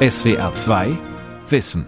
SWR 0.00 0.54
2 0.54 0.96
Wissen. 1.48 1.84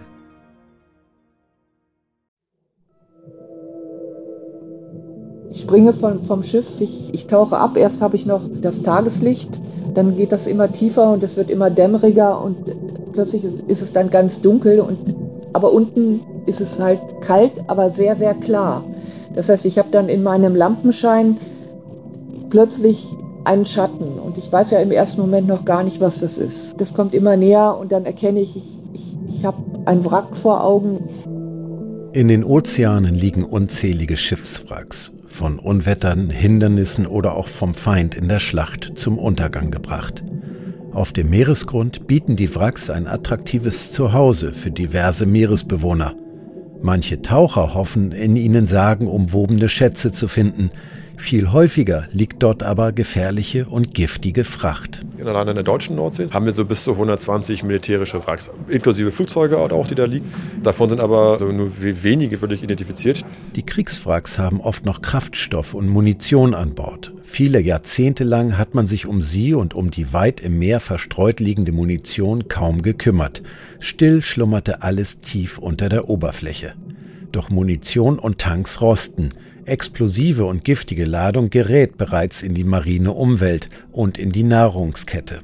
Ich 5.49 5.61
springe 5.61 5.93
vom, 5.93 6.21
vom 6.21 6.43
Schiff, 6.43 6.81
ich, 6.81 7.13
ich 7.13 7.27
tauche 7.27 7.57
ab, 7.57 7.77
erst 7.77 8.01
habe 8.01 8.17
ich 8.17 8.25
noch 8.25 8.41
das 8.61 8.81
Tageslicht, 8.81 9.61
dann 9.93 10.17
geht 10.17 10.33
das 10.33 10.47
immer 10.47 10.69
tiefer 10.69 11.13
und 11.13 11.23
es 11.23 11.37
wird 11.37 11.49
immer 11.49 11.69
dämmeriger 11.69 12.43
und 12.43 12.57
plötzlich 13.13 13.45
ist 13.69 13.81
es 13.81 13.93
dann 13.93 14.09
ganz 14.09 14.41
dunkel 14.41 14.81
und 14.81 14.97
aber 15.53 15.71
unten 15.71 16.19
ist 16.47 16.59
es 16.59 16.81
halt 16.81 16.99
kalt, 17.21 17.63
aber 17.67 17.91
sehr, 17.91 18.17
sehr 18.17 18.33
klar. 18.33 18.83
Das 19.35 19.47
heißt, 19.47 19.63
ich 19.63 19.79
habe 19.79 19.87
dann 19.89 20.09
in 20.09 20.21
meinem 20.21 20.53
Lampenschein 20.53 21.37
plötzlich 22.49 23.07
einen 23.43 23.65
Schatten 23.65 24.19
und 24.19 24.37
ich 24.37 24.51
weiß 24.51 24.71
ja 24.71 24.79
im 24.79 24.91
ersten 24.91 25.21
Moment 25.21 25.47
noch 25.47 25.65
gar 25.65 25.83
nicht, 25.83 25.99
was 25.99 26.19
das 26.19 26.37
ist. 26.37 26.79
Das 26.79 26.93
kommt 26.93 27.13
immer 27.13 27.37
näher 27.37 27.77
und 27.79 27.91
dann 27.91 28.05
erkenne 28.05 28.39
ich, 28.39 28.55
ich, 28.55 28.67
ich, 28.93 29.17
ich 29.27 29.45
habe 29.45 29.57
ein 29.85 30.05
Wrack 30.05 30.35
vor 30.35 30.63
Augen. 30.63 31.09
In 32.13 32.27
den 32.27 32.43
Ozeanen 32.43 33.15
liegen 33.15 33.43
unzählige 33.43 34.17
Schiffswracks, 34.17 35.13
von 35.27 35.59
Unwettern, 35.59 36.29
Hindernissen 36.29 37.07
oder 37.07 37.35
auch 37.35 37.47
vom 37.47 37.73
Feind 37.73 38.15
in 38.15 38.27
der 38.27 38.39
Schlacht 38.39 38.91
zum 38.95 39.17
Untergang 39.17 39.71
gebracht. 39.71 40.23
Auf 40.93 41.13
dem 41.13 41.29
Meeresgrund 41.29 42.07
bieten 42.07 42.35
die 42.35 42.53
Wracks 42.53 42.89
ein 42.89 43.07
attraktives 43.07 43.93
Zuhause 43.93 44.51
für 44.51 44.71
diverse 44.71 45.25
Meeresbewohner. 45.25 46.15
Manche 46.81 47.21
Taucher 47.21 47.73
hoffen, 47.73 48.11
in 48.11 48.35
ihnen 48.35 48.65
sagenumwobene 48.65 49.69
Schätze 49.69 50.11
zu 50.11 50.27
finden, 50.27 50.69
viel 51.21 51.51
häufiger 51.51 52.07
liegt 52.11 52.43
dort 52.43 52.63
aber 52.63 52.91
gefährliche 52.91 53.65
und 53.65 53.93
giftige 53.93 54.43
Fracht. 54.43 55.01
Allein 55.23 55.49
in 55.49 55.55
der 55.55 55.63
deutschen 55.63 55.95
Nordsee 55.95 56.27
haben 56.31 56.45
wir 56.45 56.53
so 56.53 56.65
bis 56.65 56.83
zu 56.83 56.91
120 56.91 57.63
militärische 57.63 58.25
Wracks, 58.25 58.49
inklusive 58.67 59.11
Flugzeuge 59.11 59.57
auch, 59.59 59.87
die 59.87 59.95
da 59.95 60.05
liegen. 60.05 60.33
Davon 60.63 60.89
sind 60.89 60.99
aber 60.99 61.37
nur 61.39 61.71
wenige 61.79 62.41
wirklich 62.41 62.63
identifiziert. 62.63 63.23
Die 63.55 63.63
Kriegswracks 63.63 64.39
haben 64.39 64.59
oft 64.59 64.85
noch 64.85 65.01
Kraftstoff 65.01 65.73
und 65.73 65.87
Munition 65.87 66.53
an 66.55 66.73
Bord. 66.73 67.13
Viele 67.23 67.61
Jahrzehnte 67.61 68.23
lang 68.23 68.57
hat 68.57 68.73
man 68.73 68.87
sich 68.87 69.05
um 69.05 69.21
sie 69.21 69.53
und 69.53 69.73
um 69.73 69.91
die 69.91 70.11
weit 70.13 70.41
im 70.41 70.59
Meer 70.59 70.79
verstreut 70.79 71.39
liegende 71.39 71.71
Munition 71.71 72.47
kaum 72.47 72.81
gekümmert. 72.81 73.43
Still 73.79 74.21
schlummerte 74.21 74.81
alles 74.81 75.19
tief 75.19 75.57
unter 75.57 75.87
der 75.87 76.09
Oberfläche. 76.09 76.73
Doch 77.31 77.49
Munition 77.49 78.19
und 78.19 78.39
Tanks 78.39 78.81
rosten. 78.81 79.29
Explosive 79.65 80.45
und 80.45 80.63
giftige 80.63 81.05
Ladung 81.05 81.49
gerät 81.49 81.97
bereits 81.97 82.43
in 82.43 82.53
die 82.53 82.63
marine 82.63 83.11
Umwelt 83.11 83.69
und 83.91 84.17
in 84.17 84.31
die 84.31 84.43
Nahrungskette. 84.43 85.39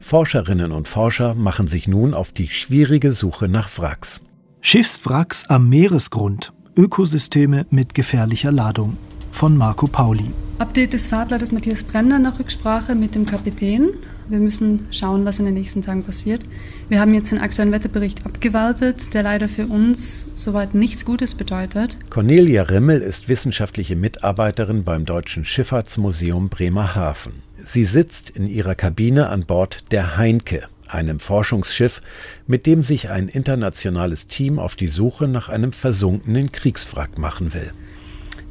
Forscherinnen 0.00 0.72
und 0.72 0.88
Forscher 0.88 1.34
machen 1.34 1.68
sich 1.68 1.86
nun 1.86 2.14
auf 2.14 2.32
die 2.32 2.48
schwierige 2.48 3.12
Suche 3.12 3.48
nach 3.48 3.68
Wracks. 3.78 4.20
Schiffswracks 4.60 5.44
am 5.48 5.68
Meeresgrund. 5.68 6.52
Ökosysteme 6.76 7.66
mit 7.70 7.94
gefährlicher 7.94 8.52
Ladung. 8.52 8.96
Von 9.30 9.56
Marco 9.56 9.86
Pauli. 9.86 10.32
Update 10.58 10.92
des 10.92 11.08
Fahrtleiters 11.08 11.52
Matthias 11.52 11.84
Brenner 11.84 12.18
nach 12.18 12.38
Rücksprache 12.38 12.94
mit 12.94 13.14
dem 13.14 13.24
Kapitän. 13.24 13.90
Wir 14.30 14.38
müssen 14.38 14.86
schauen, 14.92 15.24
was 15.24 15.40
in 15.40 15.44
den 15.44 15.54
nächsten 15.54 15.82
Tagen 15.82 16.04
passiert. 16.04 16.42
Wir 16.88 17.00
haben 17.00 17.12
jetzt 17.14 17.32
den 17.32 17.40
aktuellen 17.40 17.72
Wetterbericht 17.72 18.24
abgewartet, 18.24 19.12
der 19.12 19.24
leider 19.24 19.48
für 19.48 19.66
uns 19.66 20.28
soweit 20.34 20.72
nichts 20.72 21.04
Gutes 21.04 21.34
bedeutet. 21.34 21.98
Cornelia 22.10 22.62
Rimmel 22.62 23.00
ist 23.00 23.28
wissenschaftliche 23.28 23.96
Mitarbeiterin 23.96 24.84
beim 24.84 25.04
Deutschen 25.04 25.44
Schifffahrtsmuseum 25.44 26.48
Bremerhaven. 26.48 27.42
Sie 27.56 27.84
sitzt 27.84 28.30
in 28.30 28.46
ihrer 28.46 28.76
Kabine 28.76 29.30
an 29.30 29.46
Bord 29.46 29.90
der 29.90 30.16
Heinke, 30.16 30.68
einem 30.86 31.18
Forschungsschiff, 31.18 32.00
mit 32.46 32.66
dem 32.66 32.84
sich 32.84 33.10
ein 33.10 33.26
internationales 33.26 34.28
Team 34.28 34.60
auf 34.60 34.76
die 34.76 34.86
Suche 34.86 35.26
nach 35.26 35.48
einem 35.48 35.72
versunkenen 35.72 36.52
Kriegswrack 36.52 37.18
machen 37.18 37.52
will. 37.52 37.72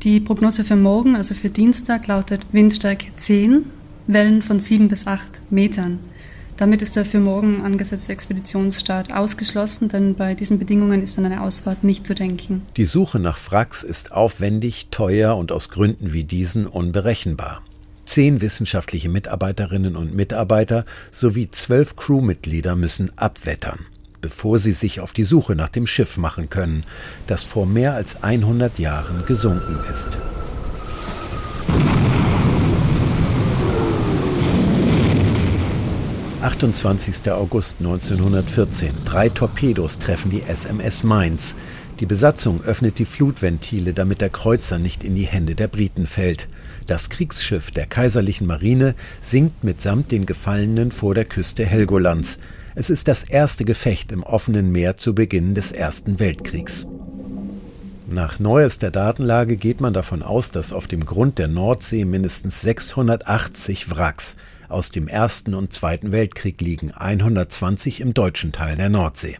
Die 0.03 0.19
Prognose 0.19 0.65
für 0.65 0.75
morgen, 0.75 1.15
also 1.15 1.33
für 1.35 1.49
Dienstag, 1.49 2.07
lautet 2.07 2.45
Windstärke 2.51 3.07
10 3.15 3.78
Wellen 4.11 4.41
von 4.41 4.59
sieben 4.59 4.87
bis 4.87 5.05
acht 5.05 5.41
Metern. 5.51 5.99
Damit 6.57 6.81
ist 6.81 6.95
der 6.95 7.05
für 7.05 7.19
morgen 7.19 7.61
angesetzte 7.61 8.11
Expeditionsstart 8.11 9.13
ausgeschlossen, 9.13 9.87
denn 9.87 10.15
bei 10.15 10.33
diesen 10.33 10.59
Bedingungen 10.59 11.01
ist 11.03 11.17
an 11.17 11.25
eine 11.25 11.41
Ausfahrt 11.41 11.83
nicht 11.83 12.05
zu 12.05 12.15
denken. 12.15 12.63
Die 12.75 12.85
Suche 12.85 13.19
nach 13.19 13.37
Wracks 13.49 13.83
ist 13.83 14.11
aufwendig, 14.11 14.87
teuer 14.91 15.37
und 15.37 15.51
aus 15.51 15.69
Gründen 15.69 16.11
wie 16.11 16.23
diesen 16.25 16.65
unberechenbar. 16.65 17.61
Zehn 18.05 18.41
wissenschaftliche 18.41 19.07
Mitarbeiterinnen 19.07 19.95
und 19.95 20.15
Mitarbeiter 20.15 20.85
sowie 21.11 21.51
zwölf 21.51 21.95
Crewmitglieder 21.95 22.75
müssen 22.75 23.11
abwettern, 23.15 23.85
bevor 24.19 24.57
sie 24.57 24.73
sich 24.73 24.99
auf 24.99 25.13
die 25.13 25.23
Suche 25.23 25.55
nach 25.55 25.69
dem 25.69 25.85
Schiff 25.85 26.17
machen 26.17 26.49
können, 26.49 26.83
das 27.27 27.43
vor 27.43 27.67
mehr 27.67 27.93
als 27.93 28.23
100 28.23 28.79
Jahren 28.79 29.23
gesunken 29.27 29.77
ist. 29.93 30.09
28. 36.41 37.29
August 37.33 37.75
1914. 37.79 38.93
Drei 39.03 39.27
Torpedos 39.27 39.97
treffen 39.97 40.31
die 40.31 40.43
SMS 40.43 41.03
Mainz. 41.03 41.53
Die 41.99 42.05
Besatzung 42.05 42.63
öffnet 42.63 42.97
die 42.97 43.05
Flutventile, 43.05 43.91
damit 43.91 44.21
der 44.21 44.29
Kreuzer 44.29 44.79
nicht 44.79 45.03
in 45.03 45.15
die 45.15 45.27
Hände 45.27 45.53
der 45.53 45.67
Briten 45.67 46.07
fällt. 46.07 46.47
Das 46.87 47.09
Kriegsschiff 47.09 47.71
der 47.71 47.87
kaiserlichen 47.87 48.47
Marine 48.47 48.95
sinkt 49.19 49.65
mitsamt 49.65 50.11
den 50.13 50.25
Gefallenen 50.25 50.93
vor 50.93 51.13
der 51.13 51.25
Küste 51.25 51.65
Helgolands. 51.65 52.39
Es 52.73 52.89
ist 52.89 53.09
das 53.09 53.23
erste 53.23 53.65
Gefecht 53.65 54.13
im 54.13 54.23
offenen 54.23 54.71
Meer 54.71 54.95
zu 54.95 55.13
Beginn 55.13 55.55
des 55.55 55.73
Ersten 55.73 56.19
Weltkriegs. 56.19 56.87
Nach 58.09 58.39
neuester 58.39 58.91
Datenlage 58.91 59.57
geht 59.57 59.81
man 59.81 59.93
davon 59.93 60.23
aus, 60.23 60.51
dass 60.51 60.71
auf 60.71 60.87
dem 60.87 61.05
Grund 61.05 61.37
der 61.37 61.49
Nordsee 61.49 62.05
mindestens 62.05 62.61
680 62.61 63.91
Wracks 63.91 64.37
aus 64.69 64.91
dem 64.91 65.07
Ersten 65.07 65.53
und 65.53 65.73
Zweiten 65.73 66.11
Weltkrieg 66.11 66.61
liegen, 66.61 66.91
120 66.91 68.01
im 68.01 68.13
deutschen 68.13 68.51
Teil 68.51 68.77
der 68.77 68.89
Nordsee. 68.89 69.37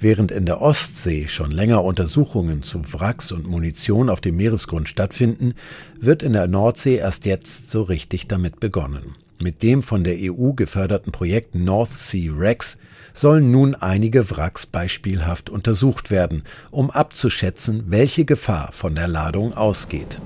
Während 0.00 0.30
in 0.30 0.46
der 0.46 0.62
Ostsee 0.62 1.26
schon 1.26 1.50
länger 1.50 1.82
Untersuchungen 1.82 2.62
zu 2.62 2.80
Wracks 2.92 3.32
und 3.32 3.48
Munition 3.48 4.08
auf 4.08 4.20
dem 4.20 4.36
Meeresgrund 4.36 4.88
stattfinden, 4.88 5.54
wird 6.00 6.22
in 6.22 6.34
der 6.34 6.46
Nordsee 6.46 6.96
erst 6.96 7.26
jetzt 7.26 7.70
so 7.70 7.82
richtig 7.82 8.28
damit 8.28 8.60
begonnen. 8.60 9.16
Mit 9.40 9.62
dem 9.62 9.82
von 9.82 10.04
der 10.04 10.16
EU 10.18 10.52
geförderten 10.52 11.12
Projekt 11.12 11.54
North 11.54 11.92
Sea 11.92 12.32
Wrecks 12.36 12.78
sollen 13.12 13.50
nun 13.50 13.74
einige 13.74 14.30
Wracks 14.30 14.66
beispielhaft 14.66 15.50
untersucht 15.50 16.10
werden, 16.10 16.42
um 16.70 16.90
abzuschätzen, 16.90 17.84
welche 17.86 18.24
Gefahr 18.24 18.70
von 18.72 18.94
der 18.94 19.08
Ladung 19.08 19.54
ausgeht. 19.54 20.20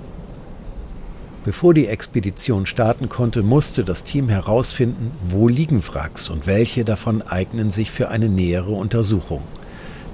Bevor 1.45 1.75
die 1.75 1.89
Expedition 1.89 2.67
starten 2.67 3.09
konnte, 3.09 3.43
musste 3.43 3.83
das 3.83 4.05
Team 4.05 4.29
herausfinden, 4.29 5.11
wo 5.25 5.49
liegen 5.49 5.83
Wracks 5.89 6.31
und 6.31 6.47
welche 6.47 6.85
davon 6.85 7.21
eignen 7.21 7.71
sich 7.71 7.91
für 7.91 8.11
eine 8.11 8.29
nähere 8.29 8.71
Untersuchung. 8.71 9.43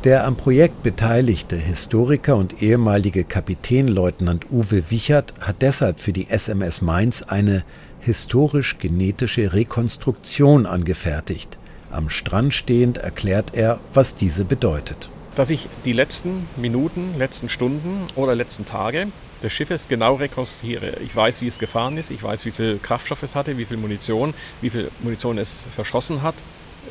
Der 0.05 0.27
am 0.27 0.37
Projekt 0.37 0.83
beteiligte 0.83 1.57
Historiker 1.57 2.37
und 2.37 2.63
ehemalige 2.63 3.25
Kapitänleutnant 3.25 4.47
Uwe 4.51 4.91
Wichert 4.91 5.35
hat 5.41 5.57
deshalb 5.61 6.01
für 6.01 6.13
die 6.13 6.31
SMS 6.31 6.81
Mainz 6.81 7.23
eine 7.23 7.63
historisch-genetische 8.01 9.53
Rekonstruktion 9.53 10.65
angefertigt. 10.65 11.59
Am 11.91 12.09
Strand 12.09 12.55
stehend 12.55 12.97
erklärt 12.97 13.55
er, 13.55 13.81
was 13.93 14.15
diese 14.15 14.45
bedeutet. 14.45 15.11
Dass 15.39 15.51
ich 15.51 15.69
die 15.85 15.93
letzten 15.93 16.49
Minuten, 16.57 17.17
letzten 17.17 17.49
Stunden 17.49 18.09
oder 18.17 18.35
letzten 18.35 18.67
Tage 18.67 19.07
des 19.41 19.53
Schiffes 19.53 19.87
genau 19.87 20.17
rekonstruiere. 20.17 20.97
Ich 20.99 21.15
weiß, 21.15 21.43
wie 21.43 21.47
es 21.47 21.61
gefahren 21.61 21.97
ist, 21.97 22.11
ich 22.11 22.21
weiß, 22.21 22.45
wie 22.45 22.51
viel 22.51 22.81
Kraftstoff 22.83 23.23
es 23.23 23.37
hatte, 23.37 23.57
wie 23.57 23.65
viel 23.65 23.77
Munition, 23.77 24.35
wie 24.63 24.71
viel 24.71 24.91
Munition 24.99 25.39
es 25.39 25.69
verschossen 25.71 26.23
hat, 26.23 26.35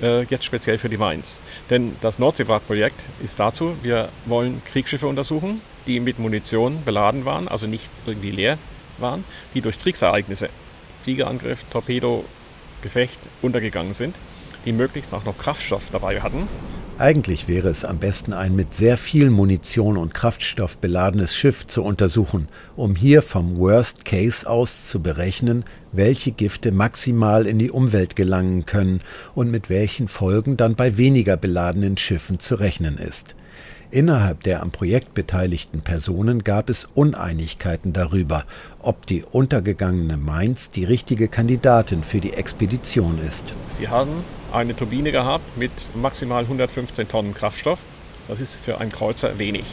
äh, 0.02 0.22
jetzt 0.24 0.46
speziell 0.46 0.78
für 0.78 0.88
die 0.88 0.96
Mainz. 0.96 1.42
Denn 1.70 1.98
das 2.00 2.20
Nordseewrackprojekt 2.20 3.10
ist 3.22 3.38
dazu, 3.38 3.76
wir 3.84 4.08
wollen 4.26 4.62
Kriegsschiffe 4.64 5.08
untersuchen, 5.08 5.60
die 5.86 6.00
mit 6.00 6.18
Munition 6.18 6.86
beladen 6.86 7.26
waren, 7.26 7.50
also 7.50 7.68
nicht 7.68 7.90
irgendwie 8.06 8.32
leer 8.32 8.58
waren, 8.98 9.26
die 9.56 9.60
durch 9.60 9.78
Kriegsereignisse, 9.78 10.48
Fliegerangriff, 11.04 11.66
Torpedo, 11.70 12.24
Gefecht 12.82 13.20
untergegangen 13.42 13.94
sind, 13.94 14.16
die 14.64 14.72
möglichst 14.72 15.14
auch 15.14 15.26
noch 15.26 15.38
Kraftstoff 15.38 15.84
dabei 15.92 16.22
hatten 16.22 16.48
eigentlich 17.00 17.48
wäre 17.48 17.70
es 17.70 17.86
am 17.86 18.00
besten, 18.00 18.34
ein 18.34 18.56
mit 18.56 18.74
sehr 18.74 18.98
viel 18.98 19.30
Munition 19.30 19.98
und 19.98 20.14
Kraftstoff 20.14 20.80
beladenes 20.80 21.36
Schiff 21.36 21.68
zu 21.68 21.84
untersuchen, 21.84 22.48
um 22.76 22.96
hier 22.96 23.22
vom 23.22 23.58
Worst 23.58 24.04
Case 24.04 24.50
aus 24.50 24.88
zu 24.88 25.02
berechnen, 25.02 25.64
welche 25.92 26.32
Gifte 26.32 26.72
maximal 26.72 27.46
in 27.46 27.60
die 27.60 27.72
Umwelt 27.72 28.16
gelangen 28.16 28.66
können 28.66 29.02
und 29.36 29.52
mit 29.52 29.70
welchen 29.70 30.08
Folgen 30.08 30.58
dann 30.58 30.76
bei 30.76 30.98
weniger 30.98 31.38
beladenen 31.38 31.98
Schiffen 31.98 32.40
zu 32.40 32.56
rechnen 32.56 32.98
ist. 32.98 33.36
Innerhalb 33.90 34.42
der 34.42 34.62
am 34.62 34.72
Projekt 34.72 35.14
beteiligten 35.14 35.80
Personen 35.80 36.44
gab 36.44 36.70
es 36.70 36.90
Uneinigkeiten 36.94 37.94
darüber, 37.94 38.44
ob 38.80 39.08
die 39.08 39.24
untergegangene 39.24 40.18
Mainz 40.18 40.70
die 40.70 40.84
richtige 40.84 41.30
Kandidatin 41.30 42.04
für 42.04 42.20
die 42.20 42.34
Expedition 42.34 43.18
ist. 43.26 43.46
Sie 43.68 43.88
haben 43.88 44.26
eine 44.52 44.76
Turbine 44.76 45.14
gehabt 45.14 45.58
mit 45.58 45.72
maximal 45.96 46.44
115 46.44 47.08
Tonnen 47.08 47.34
Kraftstoff. 47.34 47.80
Das 48.28 48.42
ist 48.42 48.58
für 48.58 48.80
einen 48.80 48.92
Kreuzer 48.92 49.40
wenig. 49.40 49.66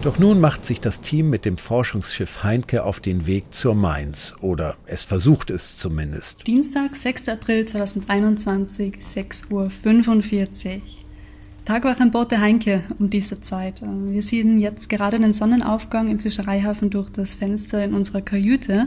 Doch 0.00 0.18
nun 0.18 0.40
macht 0.40 0.64
sich 0.64 0.80
das 0.80 1.00
Team 1.00 1.28
mit 1.28 1.44
dem 1.44 1.58
Forschungsschiff 1.58 2.44
Heinke 2.44 2.84
auf 2.84 3.00
den 3.00 3.26
Weg 3.26 3.52
zur 3.52 3.74
Mainz. 3.74 4.34
Oder 4.40 4.76
es 4.86 5.02
versucht 5.02 5.50
es 5.50 5.76
zumindest. 5.76 6.46
Dienstag, 6.46 6.94
6. 6.94 7.28
April 7.28 7.66
2021, 7.66 8.94
6.45 8.94 9.50
Uhr. 9.50 10.80
Tagwache 11.68 12.00
an 12.00 12.12
Bord 12.12 12.30
der 12.30 12.40
Heinke 12.40 12.82
um 12.98 13.10
diese 13.10 13.42
Zeit. 13.42 13.82
Wir 13.82 14.22
sehen 14.22 14.56
jetzt 14.56 14.88
gerade 14.88 15.20
den 15.20 15.34
Sonnenaufgang 15.34 16.08
im 16.08 16.18
Fischereihafen 16.18 16.88
durch 16.88 17.10
das 17.10 17.34
Fenster 17.34 17.84
in 17.84 17.92
unserer 17.92 18.22
Kajüte. 18.22 18.86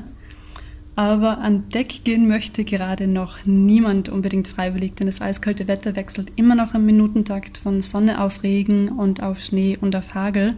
Aber 0.96 1.38
an 1.38 1.70
Deck 1.70 2.04
gehen 2.04 2.28
möchte 2.28 2.64
gerade 2.64 3.06
noch 3.06 3.46
niemand 3.46 4.10
unbedingt 4.10 4.48
freiwillig, 4.48 4.96
denn 4.96 5.06
das 5.06 5.22
eiskalte 5.22 5.68
Wetter 5.68 5.96
wechselt 5.96 6.32
immer 6.38 6.56
noch 6.56 6.74
im 6.74 6.88
Minutentakt 6.88 7.60
von 7.60 7.82
Sonne 7.82 8.20
auf 8.20 8.42
Regen 8.42 8.90
und 8.90 9.22
auf 9.22 9.42
Schnee 9.42 9.78
und 9.80 9.96
auf 9.96 10.16
Hagel. 10.16 10.56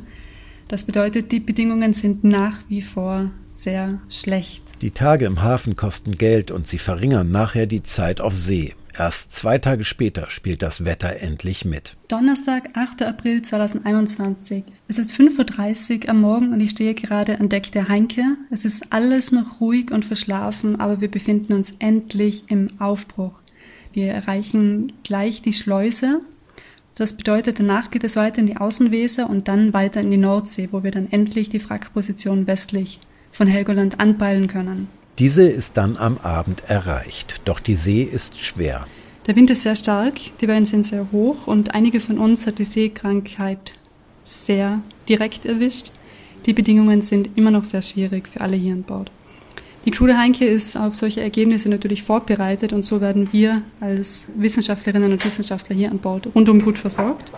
Das 0.69 0.85
bedeutet, 0.85 1.33
die 1.33 1.41
Bedingungen 1.41 1.91
sind 1.91 2.23
nach 2.23 2.59
wie 2.69 2.83
vor 2.83 3.31
sehr 3.49 3.99
schlecht. 4.07 4.81
Die 4.81 4.91
Tage 4.91 5.25
im 5.25 5.41
Hafen 5.41 5.75
kosten 5.75 6.17
Geld 6.17 6.51
und 6.51 6.67
sie 6.67 6.79
verringern 6.79 7.31
nachher 7.31 7.65
die 7.65 7.83
Zeit 7.83 8.21
auf 8.21 8.33
See. 8.33 8.75
Erst 8.95 9.33
zwei 9.33 9.57
Tage 9.57 9.83
später 9.83 10.29
spielt 10.29 10.61
das 10.61 10.85
Wetter 10.85 11.19
endlich 11.19 11.65
mit. 11.65 11.97
Donnerstag, 12.09 12.69
8. 12.75 13.01
April 13.01 13.41
2021. 13.41 14.63
Es 14.87 14.99
ist 14.99 15.13
5.30 15.13 16.03
Uhr 16.03 16.09
am 16.09 16.21
Morgen 16.21 16.53
und 16.53 16.59
ich 16.59 16.71
stehe 16.71 16.93
gerade 16.93 17.39
an 17.39 17.49
Deck 17.49 17.71
der 17.71 17.87
Heinke. 17.87 18.21
Es 18.51 18.65
ist 18.65 18.93
alles 18.93 19.31
noch 19.31 19.59
ruhig 19.59 19.89
und 19.89 20.05
verschlafen, 20.05 20.79
aber 20.79 21.01
wir 21.01 21.09
befinden 21.09 21.53
uns 21.53 21.73
endlich 21.79 22.43
im 22.49 22.79
Aufbruch. 22.79 23.33
Wir 23.93 24.13
erreichen 24.13 24.93
gleich 25.03 25.41
die 25.41 25.53
Schleuse. 25.53 26.21
Das 26.93 27.17
bedeutet, 27.17 27.59
danach 27.59 27.89
geht 27.89 28.03
es 28.03 28.15
weiter 28.15 28.39
in 28.41 28.45
die 28.45 28.57
Außenweser 28.57 29.27
und 29.27 29.47
dann 29.47 29.73
weiter 29.73 30.01
in 30.01 30.11
die 30.11 30.17
Nordsee, 30.17 30.69
wo 30.71 30.83
wir 30.83 30.91
dann 30.91 31.11
endlich 31.11 31.49
die 31.49 31.67
Wrackposition 31.67 32.45
westlich 32.45 32.99
von 33.31 33.47
Helgoland 33.47 33.99
anpeilen 33.99 34.45
können. 34.45 34.87
Diese 35.19 35.47
ist 35.47 35.77
dann 35.77 35.95
am 35.97 36.17
Abend 36.17 36.63
erreicht, 36.67 37.41
doch 37.45 37.59
die 37.59 37.75
See 37.75 38.01
ist 38.01 38.39
schwer. 38.39 38.87
Der 39.27 39.35
Wind 39.35 39.51
ist 39.51 39.61
sehr 39.61 39.75
stark, 39.75 40.15
die 40.41 40.47
Wellen 40.47 40.65
sind 40.65 40.87
sehr 40.87 41.11
hoch 41.11 41.45
und 41.45 41.75
einige 41.75 41.99
von 41.99 42.17
uns 42.17 42.47
hat 42.47 42.57
die 42.57 42.65
Seekrankheit 42.65 43.75
sehr 44.23 44.81
direkt 45.07 45.45
erwischt. 45.45 45.91
Die 46.47 46.53
Bedingungen 46.53 47.01
sind 47.01 47.29
immer 47.35 47.51
noch 47.51 47.63
sehr 47.63 47.83
schwierig 47.83 48.27
für 48.27 48.41
alle 48.41 48.57
hier 48.57 48.73
an 48.73 48.83
Bord. 48.83 49.11
Die 49.85 49.91
der 49.91 50.17
Heinke 50.17 50.45
ist 50.45 50.75
auf 50.77 50.95
solche 50.95 51.21
Ergebnisse 51.21 51.69
natürlich 51.69 52.03
vorbereitet 52.03 52.73
und 52.73 52.81
so 52.81 52.99
werden 52.99 53.29
wir 53.31 53.61
als 53.81 54.29
Wissenschaftlerinnen 54.35 55.11
und 55.11 55.23
Wissenschaftler 55.23 55.75
hier 55.75 55.91
an 55.91 55.99
Bord 55.99 56.27
rundum 56.33 56.61
gut 56.61 56.79
versorgt. 56.79 57.31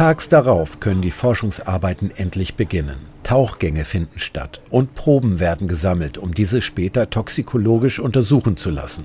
Tags 0.00 0.30
darauf 0.30 0.80
können 0.80 1.02
die 1.02 1.10
Forschungsarbeiten 1.10 2.10
endlich 2.16 2.54
beginnen. 2.54 2.96
Tauchgänge 3.22 3.84
finden 3.84 4.18
statt 4.18 4.62
und 4.70 4.94
Proben 4.94 5.40
werden 5.40 5.68
gesammelt, 5.68 6.16
um 6.16 6.32
diese 6.32 6.62
später 6.62 7.10
toxikologisch 7.10 7.98
untersuchen 7.98 8.56
zu 8.56 8.70
lassen. 8.70 9.04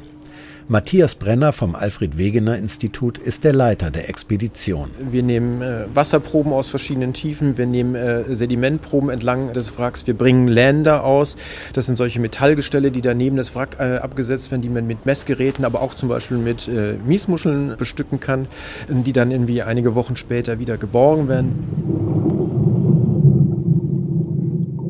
Matthias 0.67 1.13
Brenner 1.13 1.53
vom 1.53 1.75
Alfred 1.75 2.17
Wegener 2.17 2.57
Institut 2.57 3.19
ist 3.19 3.44
der 3.44 3.53
Leiter 3.53 3.91
der 3.91 4.09
Expedition. 4.09 4.89
Wir 5.00 5.21
nehmen 5.21 5.62
äh, 5.62 5.85
Wasserproben 5.94 6.51
aus 6.53 6.69
verschiedenen 6.69 7.13
Tiefen, 7.13 7.59
wir 7.59 7.67
nehmen 7.67 7.94
äh, 7.94 8.33
Sedimentproben 8.33 9.12
entlang 9.12 9.53
des 9.53 9.77
Wracks, 9.77 10.07
wir 10.07 10.15
bringen 10.15 10.47
Länder 10.47 11.03
aus. 11.03 11.35
Das 11.73 11.85
sind 11.85 11.97
solche 11.97 12.19
Metallgestelle, 12.19 12.89
die 12.89 13.01
daneben 13.01 13.38
das 13.38 13.53
Wrack 13.53 13.77
äh, 13.79 13.97
abgesetzt 13.97 14.50
werden, 14.50 14.63
die 14.63 14.69
man 14.69 14.88
mit 14.88 15.06
Messgeräten, 15.06 15.65
aber 15.65 15.83
auch 15.83 15.94
zum 15.94 16.09
Beispiel 16.09 16.38
mit 16.38 16.67
äh, 16.67 16.95
Miesmuscheln 17.06 17.75
bestücken 17.77 18.19
kann, 18.19 18.47
die 18.89 19.13
dann 19.13 19.29
irgendwie 19.29 19.62
einige 19.62 19.94
Wochen 19.94 20.15
später 20.15 20.57
wieder 20.57 20.77
geborgen 20.77 21.27
werden. 21.27 22.25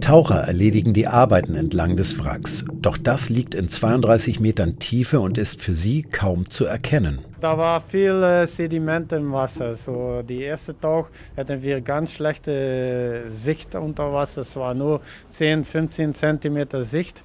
Taucher 0.06 0.42
erledigen 0.42 0.94
die 0.94 1.08
Arbeiten 1.08 1.56
entlang 1.56 1.98
des 1.98 2.24
Wracks. 2.24 2.64
Doch 2.76 2.96
das 2.96 3.30
liegt 3.30 3.56
in 3.56 3.70
32 3.70 4.40
Metern 4.40 4.78
Tiefe 4.78 5.20
und 5.20 5.40
ist 5.40 5.60
für 5.60 5.74
sie 5.74 6.04
kaum 6.04 6.48
zu 6.48 6.66
erkennen. 6.66 7.18
Da 7.42 7.58
war 7.58 7.82
viel 7.82 8.22
äh, 8.22 8.46
Sediment 8.46 9.12
im 9.14 9.32
Wasser. 9.32 9.76
So 9.76 10.22
die 10.22 10.44
erste 10.44 10.80
Tauch 10.80 11.10
hatten 11.36 11.64
wir 11.64 11.82
ganz 11.82 12.12
schlechte 12.12 13.24
Sicht 13.34 13.74
unter 13.74 14.14
Wasser. 14.14 14.42
Es 14.42 14.56
war 14.56 14.76
nur 14.76 15.02
10, 15.32 15.66
15 15.66 16.14
Zentimeter 16.14 16.84
Sicht. 16.84 17.24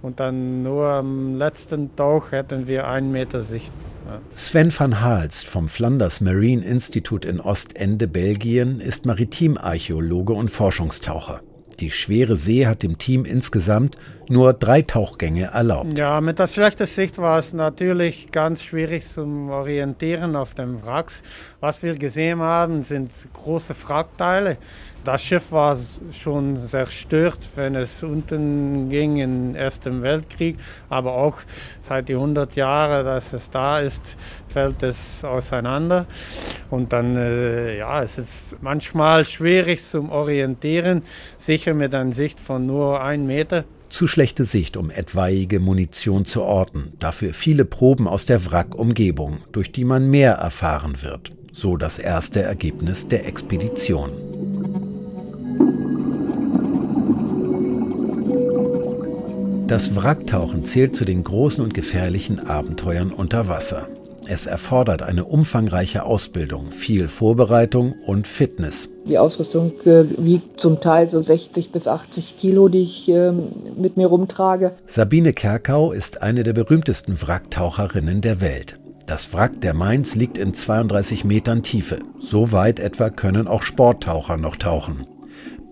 Und 0.00 0.18
dann 0.18 0.62
nur 0.62 0.86
am 0.86 1.36
letzten 1.36 1.94
Tauch 1.96 2.32
hätten 2.32 2.66
wir 2.66 2.88
einen 2.88 3.12
Meter 3.12 3.42
Sicht. 3.42 3.70
Sven 4.34 4.72
van 4.74 5.02
Haalst 5.02 5.46
vom 5.46 5.68
Flanders 5.68 6.22
Marine 6.22 6.64
Institute 6.64 7.28
in 7.28 7.40
Ostende, 7.40 8.08
Belgien, 8.08 8.80
ist 8.80 9.04
Maritimarchäologe 9.04 10.32
und 10.32 10.50
Forschungstaucher. 10.50 11.42
Die 11.80 11.90
schwere 11.90 12.36
See 12.36 12.66
hat 12.66 12.82
dem 12.82 12.98
Team 12.98 13.24
insgesamt 13.24 13.96
nur 14.28 14.52
drei 14.52 14.82
Tauchgänge 14.82 15.50
erlaubt. 15.52 15.98
Ja, 15.98 16.20
mit 16.20 16.38
der 16.38 16.46
schlechten 16.46 16.86
Sicht 16.86 17.18
war 17.18 17.38
es 17.38 17.52
natürlich 17.52 18.30
ganz 18.32 18.62
schwierig 18.62 19.06
zum 19.06 19.50
Orientieren 19.50 20.36
auf 20.36 20.54
dem 20.54 20.84
Wrack. 20.84 21.12
Was 21.60 21.82
wir 21.82 21.94
gesehen 21.94 22.40
haben, 22.40 22.82
sind 22.82 23.10
große 23.32 23.74
Wrackteile. 23.86 24.56
Das 25.06 25.22
Schiff 25.22 25.52
war 25.52 25.78
schon 26.10 26.58
zerstört, 26.66 27.38
wenn 27.54 27.76
es 27.76 28.02
unten 28.02 28.88
ging 28.88 29.18
im 29.18 29.54
Ersten 29.54 30.02
Weltkrieg, 30.02 30.56
aber 30.88 31.12
auch 31.14 31.38
seit 31.80 32.08
die 32.08 32.14
100 32.14 32.56
Jahre, 32.56 33.04
dass 33.04 33.32
es 33.32 33.48
da 33.48 33.78
ist, 33.78 34.16
fällt 34.48 34.82
es 34.82 35.24
auseinander. 35.24 36.06
Und 36.70 36.92
dann, 36.92 37.14
äh, 37.14 37.78
ja, 37.78 38.02
es 38.02 38.18
ist 38.18 38.56
manchmal 38.60 39.24
schwierig 39.24 39.84
zum 39.84 40.10
Orientieren, 40.10 41.04
sicher 41.38 41.72
mit 41.72 41.94
einer 41.94 42.12
Sicht 42.12 42.40
von 42.40 42.66
nur 42.66 43.00
einem 43.00 43.28
Meter. 43.28 43.62
Zu 43.88 44.08
schlechte 44.08 44.44
Sicht, 44.44 44.76
um 44.76 44.90
etwaige 44.90 45.60
Munition 45.60 46.24
zu 46.24 46.42
orten. 46.42 46.94
Dafür 46.98 47.32
viele 47.32 47.64
Proben 47.64 48.08
aus 48.08 48.26
der 48.26 48.44
Wrackumgebung, 48.44 49.38
durch 49.52 49.70
die 49.70 49.84
man 49.84 50.10
mehr 50.10 50.32
erfahren 50.32 51.00
wird. 51.02 51.30
So 51.52 51.76
das 51.76 52.00
erste 52.00 52.42
Ergebnis 52.42 53.06
der 53.06 53.24
Expedition. 53.24 54.25
Das 59.66 59.96
Wracktauchen 59.96 60.64
zählt 60.64 60.94
zu 60.94 61.04
den 61.04 61.24
großen 61.24 61.62
und 61.62 61.74
gefährlichen 61.74 62.38
Abenteuern 62.38 63.10
unter 63.10 63.48
Wasser. 63.48 63.88
Es 64.28 64.46
erfordert 64.46 65.02
eine 65.02 65.24
umfangreiche 65.24 66.04
Ausbildung, 66.04 66.70
viel 66.70 67.08
Vorbereitung 67.08 67.94
und 68.06 68.28
Fitness. 68.28 68.90
Die 69.06 69.18
Ausrüstung 69.18 69.72
äh, 69.84 70.04
wiegt 70.18 70.60
zum 70.60 70.80
Teil 70.80 71.08
so 71.08 71.20
60 71.20 71.72
bis 71.72 71.88
80 71.88 72.38
Kilo, 72.38 72.68
die 72.68 72.82
ich 72.82 73.08
äh, 73.08 73.32
mit 73.76 73.96
mir 73.96 74.06
rumtrage. 74.06 74.72
Sabine 74.86 75.32
Kerkau 75.32 75.90
ist 75.90 76.22
eine 76.22 76.44
der 76.44 76.52
berühmtesten 76.52 77.20
Wracktaucherinnen 77.20 78.20
der 78.20 78.40
Welt. 78.40 78.78
Das 79.08 79.32
Wrack 79.34 79.60
der 79.62 79.74
Mainz 79.74 80.14
liegt 80.14 80.38
in 80.38 80.54
32 80.54 81.24
Metern 81.24 81.64
Tiefe. 81.64 81.98
So 82.20 82.52
weit 82.52 82.78
etwa 82.78 83.10
können 83.10 83.48
auch 83.48 83.62
Sporttaucher 83.62 84.36
noch 84.36 84.56
tauchen. 84.56 85.06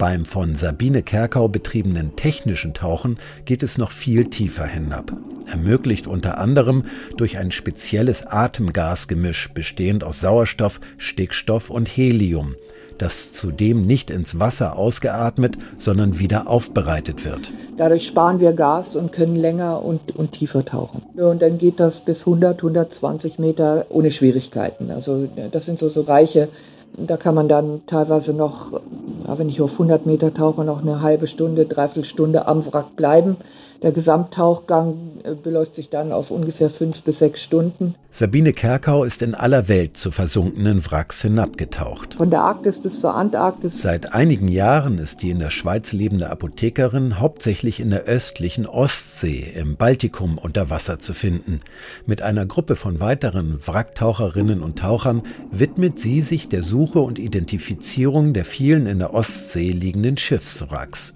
Beim 0.05 0.27
von 0.27 0.55
Sabine 0.55 1.01
Kerkau 1.01 1.49
betriebenen 1.49 2.15
technischen 2.15 2.75
Tauchen 2.75 3.17
geht 3.47 3.63
es 3.63 3.79
noch 3.79 3.91
viel 3.91 4.27
tiefer 4.27 4.67
hinab. 4.67 5.13
Ermöglicht 5.51 6.07
unter 6.07 6.37
anderem 6.37 6.85
durch 7.17 7.39
ein 7.39 7.51
spezielles 7.51 8.27
Atemgasgemisch 8.27 9.55
bestehend 9.55 10.05
aus 10.05 10.21
Sauerstoff, 10.21 10.79
Stickstoff 10.99 11.71
und 11.71 11.89
Helium, 11.89 12.55
das 12.99 13.33
zudem 13.33 13.87
nicht 13.87 14.11
ins 14.11 14.39
Wasser 14.39 14.77
ausgeatmet, 14.77 15.57
sondern 15.79 16.19
wieder 16.19 16.49
aufbereitet 16.51 17.25
wird. 17.25 17.51
Dadurch 17.79 18.07
sparen 18.07 18.41
wir 18.41 18.53
Gas 18.53 18.97
und 18.97 19.11
können 19.11 19.37
länger 19.37 19.83
und, 19.83 20.15
und 20.15 20.33
tiefer 20.33 20.67
tauchen. 20.67 21.01
Und 21.17 21.41
dann 21.41 21.57
geht 21.57 21.81
das 21.81 22.05
bis 22.05 22.27
100, 22.27 22.59
120 22.59 23.39
Meter 23.39 23.87
ohne 23.89 24.11
Schwierigkeiten. 24.11 24.91
Also 24.91 25.31
das 25.51 25.65
sind 25.65 25.79
so, 25.79 25.89
so 25.89 26.03
Bereiche, 26.03 26.51
da 26.97 27.17
kann 27.17 27.35
man 27.35 27.49
dann 27.49 27.83
teilweise 27.87 28.35
noch, 28.35 28.81
wenn 29.27 29.49
ich 29.49 29.61
auf 29.61 29.73
100 29.73 30.07
Meter 30.07 30.33
tauche, 30.33 30.65
noch 30.65 30.83
eine 30.83 31.03
halbe 31.03 31.27
Stunde, 31.27 31.67
dreiviertel 31.67 32.05
Stunde 32.05 32.47
am 32.47 32.65
Wrack 32.67 32.97
bleiben. 32.97 33.37
Der 33.83 33.93
Gesamttauchgang 33.93 34.95
äh, 35.25 35.35
beläuft 35.35 35.75
sich 35.75 35.91
dann 35.91 36.13
auf 36.13 36.31
ungefähr 36.31 36.71
fünf 36.71 37.03
bis 37.03 37.19
sechs 37.19 37.43
Stunden. 37.43 37.95
Sabine 38.11 38.53
Kerkau 38.53 39.05
ist 39.05 39.23
in 39.23 39.35
aller 39.35 39.67
Welt 39.69 39.97
zu 39.97 40.11
versunkenen 40.11 40.85
Wracks 40.87 41.23
hinabgetaucht. 41.23 42.15
Von 42.15 42.31
der 42.31 42.43
Arktis 42.43 42.79
bis 42.79 43.01
zur 43.01 43.15
Antarktis. 43.15 43.83
Seit 43.83 44.13
einigen 44.13 44.49
Jahren 44.49 44.99
ist 44.99 45.23
die 45.23 45.31
in 45.31 45.41
der 45.41 45.51
Schweiz 45.51 45.93
lebende 45.93 46.31
Apothekerin 46.31 47.19
hauptsächlich 47.19 47.81
in 47.81 47.91
der 47.91 48.05
östlichen 48.05 48.67
Ostsee 48.67 49.53
im 49.55 49.77
Baltikum 49.77 50.39
unter 50.39 50.71
Wasser 50.71 51.01
zu 51.01 51.13
finden. 51.13 51.61
Mit 52.07 52.23
einer 52.23 52.47
Gruppe 52.47 52.77
von 52.77 53.01
weiteren 53.01 53.59
Wracktaucherinnen 53.67 54.63
und 54.63 54.79
Tauchern 54.79 55.23
widmet 55.51 55.99
sie 55.99 56.21
sich 56.21 56.49
der 56.49 56.63
Suche 56.63 57.01
und 57.01 57.19
Identifizierung 57.19 58.33
der 58.33 58.45
vielen 58.45 58.87
in 58.87 59.01
der 59.01 59.13
Ostsee 59.13 59.71
liegenden 59.71 60.17
Schiffswracks. 60.17 61.15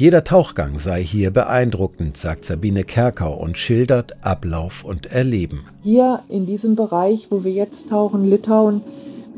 Jeder 0.00 0.24
Tauchgang 0.24 0.78
sei 0.78 1.04
hier 1.04 1.30
beeindruckend, 1.30 2.16
sagt 2.16 2.46
Sabine 2.46 2.84
Kerkau 2.84 3.34
und 3.34 3.58
schildert 3.58 4.24
Ablauf 4.24 4.82
und 4.82 5.12
Erleben. 5.12 5.66
Hier 5.82 6.22
in 6.30 6.46
diesem 6.46 6.74
Bereich, 6.74 7.26
wo 7.28 7.44
wir 7.44 7.52
jetzt 7.52 7.90
tauchen, 7.90 8.24
Litauen, 8.24 8.80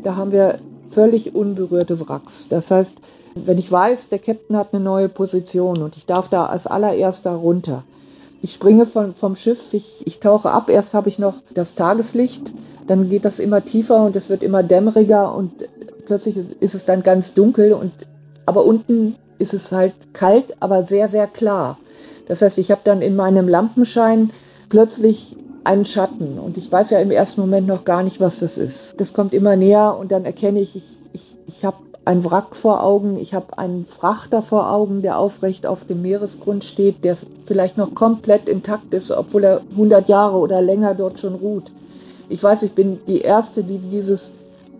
da 0.04 0.14
haben 0.14 0.30
wir 0.30 0.60
völlig 0.92 1.34
unberührte 1.34 1.98
Wracks. 1.98 2.46
Das 2.48 2.70
heißt, 2.70 2.98
wenn 3.34 3.58
ich 3.58 3.72
weiß, 3.72 4.10
der 4.10 4.20
Captain 4.20 4.56
hat 4.56 4.72
eine 4.72 4.84
neue 4.84 5.08
Position 5.08 5.82
und 5.82 5.96
ich 5.96 6.06
darf 6.06 6.28
da 6.28 6.46
als 6.46 6.68
allererster 6.68 7.32
runter. 7.32 7.82
Ich 8.40 8.52
springe 8.52 8.86
von, 8.86 9.16
vom 9.16 9.34
Schiff, 9.34 9.74
ich, 9.74 10.06
ich 10.06 10.20
tauche 10.20 10.52
ab, 10.52 10.68
erst 10.68 10.94
habe 10.94 11.08
ich 11.08 11.18
noch 11.18 11.34
das 11.52 11.74
Tageslicht, 11.74 12.54
dann 12.86 13.10
geht 13.10 13.24
das 13.24 13.40
immer 13.40 13.64
tiefer 13.64 14.04
und 14.04 14.14
es 14.14 14.30
wird 14.30 14.44
immer 14.44 14.62
dämmeriger 14.62 15.34
und 15.34 15.50
plötzlich 16.06 16.36
ist 16.60 16.76
es 16.76 16.84
dann 16.84 17.02
ganz 17.02 17.34
dunkel 17.34 17.72
und 17.72 17.90
aber 18.46 18.64
unten 18.64 19.16
ist 19.38 19.54
es 19.54 19.72
halt 19.72 19.92
kalt, 20.12 20.56
aber 20.60 20.84
sehr, 20.84 21.08
sehr 21.08 21.26
klar. 21.26 21.78
Das 22.28 22.42
heißt, 22.42 22.58
ich 22.58 22.70
habe 22.70 22.82
dann 22.84 23.02
in 23.02 23.16
meinem 23.16 23.48
Lampenschein 23.48 24.30
plötzlich 24.68 25.36
einen 25.64 25.84
Schatten 25.84 26.38
und 26.38 26.56
ich 26.56 26.70
weiß 26.70 26.90
ja 26.90 26.98
im 26.98 27.10
ersten 27.10 27.40
Moment 27.40 27.66
noch 27.66 27.84
gar 27.84 28.02
nicht, 28.02 28.20
was 28.20 28.40
das 28.40 28.58
ist. 28.58 28.94
Das 28.98 29.12
kommt 29.12 29.34
immer 29.34 29.56
näher 29.56 29.96
und 29.98 30.10
dann 30.10 30.24
erkenne 30.24 30.60
ich, 30.60 30.76
ich, 30.76 30.84
ich, 31.12 31.36
ich 31.46 31.64
habe 31.64 31.76
ein 32.04 32.24
Wrack 32.24 32.56
vor 32.56 32.82
Augen, 32.82 33.16
ich 33.16 33.32
habe 33.32 33.58
einen 33.58 33.84
Frachter 33.84 34.42
vor 34.42 34.70
Augen, 34.70 35.02
der 35.02 35.18
aufrecht 35.18 35.66
auf 35.66 35.86
dem 35.86 36.02
Meeresgrund 36.02 36.64
steht, 36.64 37.04
der 37.04 37.16
vielleicht 37.46 37.76
noch 37.76 37.94
komplett 37.94 38.48
intakt 38.48 38.92
ist, 38.92 39.12
obwohl 39.12 39.44
er 39.44 39.60
100 39.72 40.08
Jahre 40.08 40.38
oder 40.38 40.60
länger 40.60 40.94
dort 40.94 41.20
schon 41.20 41.34
ruht. 41.34 41.70
Ich 42.28 42.42
weiß, 42.42 42.62
ich 42.62 42.72
bin 42.72 42.98
die 43.06 43.20
Erste, 43.20 43.62
die 43.62 43.78
dieses 43.78 44.32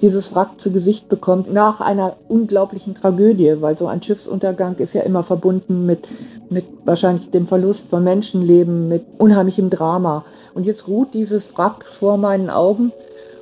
dieses 0.02 0.34
Wrack 0.34 0.60
zu 0.60 0.72
Gesicht 0.72 1.08
bekommt 1.08 1.52
nach 1.52 1.80
einer 1.80 2.16
unglaublichen 2.28 2.96
Tragödie, 2.96 3.56
weil 3.60 3.78
so 3.78 3.86
ein 3.86 4.02
Schiffsuntergang 4.02 4.76
ist 4.78 4.94
ja 4.94 5.02
immer 5.02 5.22
verbunden 5.22 5.86
mit, 5.86 6.08
mit 6.50 6.64
wahrscheinlich 6.84 7.30
dem 7.30 7.46
Verlust 7.46 7.88
von 7.88 8.02
Menschenleben, 8.02 8.88
mit 8.88 9.04
unheimlichem 9.18 9.70
Drama. 9.70 10.24
Und 10.54 10.66
jetzt 10.66 10.88
ruht 10.88 11.14
dieses 11.14 11.56
Wrack 11.56 11.84
vor 11.84 12.16
meinen 12.16 12.50
Augen 12.50 12.92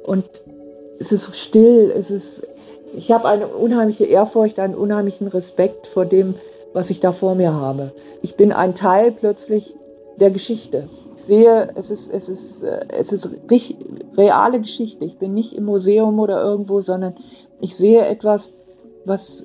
und 0.07 0.25
es 0.99 1.13
ist 1.13 1.35
still, 1.35 1.93
es 1.97 2.11
ist, 2.11 2.47
ich 2.95 3.11
habe 3.11 3.27
eine 3.27 3.47
unheimliche 3.47 4.05
Ehrfurcht, 4.05 4.59
einen 4.59 4.75
unheimlichen 4.75 5.29
Respekt 5.29 5.87
vor 5.87 6.05
dem, 6.05 6.35
was 6.75 6.91
ich 6.91 7.01
da 7.01 7.13
vor 7.13 7.35
mir 7.35 7.55
habe. 7.55 7.93
Ich 8.21 8.37
bin 8.37 8.53
ein 8.53 8.75
Teil 8.75 9.13
plötzlich 9.13 9.75
der 10.21 10.31
Geschichte 10.31 10.89
sehe, 11.17 11.71
es 11.75 11.91
ist, 11.91 12.13
es 12.13 12.29
ist, 12.29 12.63
äh, 12.63 12.87
es 12.89 13.13
ist 13.13 13.29
reale 14.17 14.61
Geschichte. 14.61 15.05
Ich 15.05 15.19
bin 15.19 15.35
nicht 15.35 15.55
im 15.55 15.65
Museum 15.65 16.19
oder 16.19 16.43
irgendwo, 16.43 16.81
sondern 16.81 17.15
ich 17.61 17.77
sehe 17.77 18.05
etwas, 18.07 18.55
was 19.05 19.45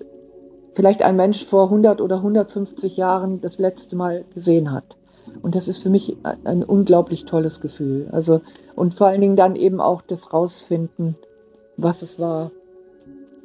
vielleicht 0.73 1.01
ein 1.01 1.15
Mensch 1.15 1.45
vor 1.45 1.65
100 1.65 2.01
oder 2.01 2.17
150 2.17 2.97
Jahren 2.97 3.41
das 3.41 3.59
letzte 3.59 3.95
Mal 3.95 4.25
gesehen 4.33 4.71
hat. 4.71 4.97
Und 5.41 5.55
das 5.55 5.67
ist 5.67 5.83
für 5.83 5.89
mich 5.89 6.17
ein 6.43 6.63
unglaublich 6.63 7.25
tolles 7.25 7.61
Gefühl. 7.61 8.07
Also, 8.11 8.41
und 8.75 8.93
vor 8.93 9.07
allen 9.07 9.21
Dingen 9.21 9.35
dann 9.35 9.55
eben 9.55 9.79
auch 9.79 10.01
das 10.01 10.33
Rausfinden, 10.33 11.15
was 11.77 12.01
es 12.01 12.19
war, 12.19 12.51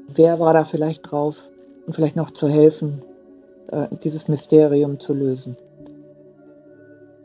wer 0.08 0.38
war 0.40 0.52
da 0.52 0.64
vielleicht 0.64 1.10
drauf 1.10 1.50
und 1.86 1.94
vielleicht 1.94 2.16
noch 2.16 2.30
zu 2.30 2.48
helfen, 2.48 3.02
äh, 3.70 3.86
dieses 4.02 4.28
Mysterium 4.28 5.00
zu 5.00 5.14
lösen. 5.14 5.56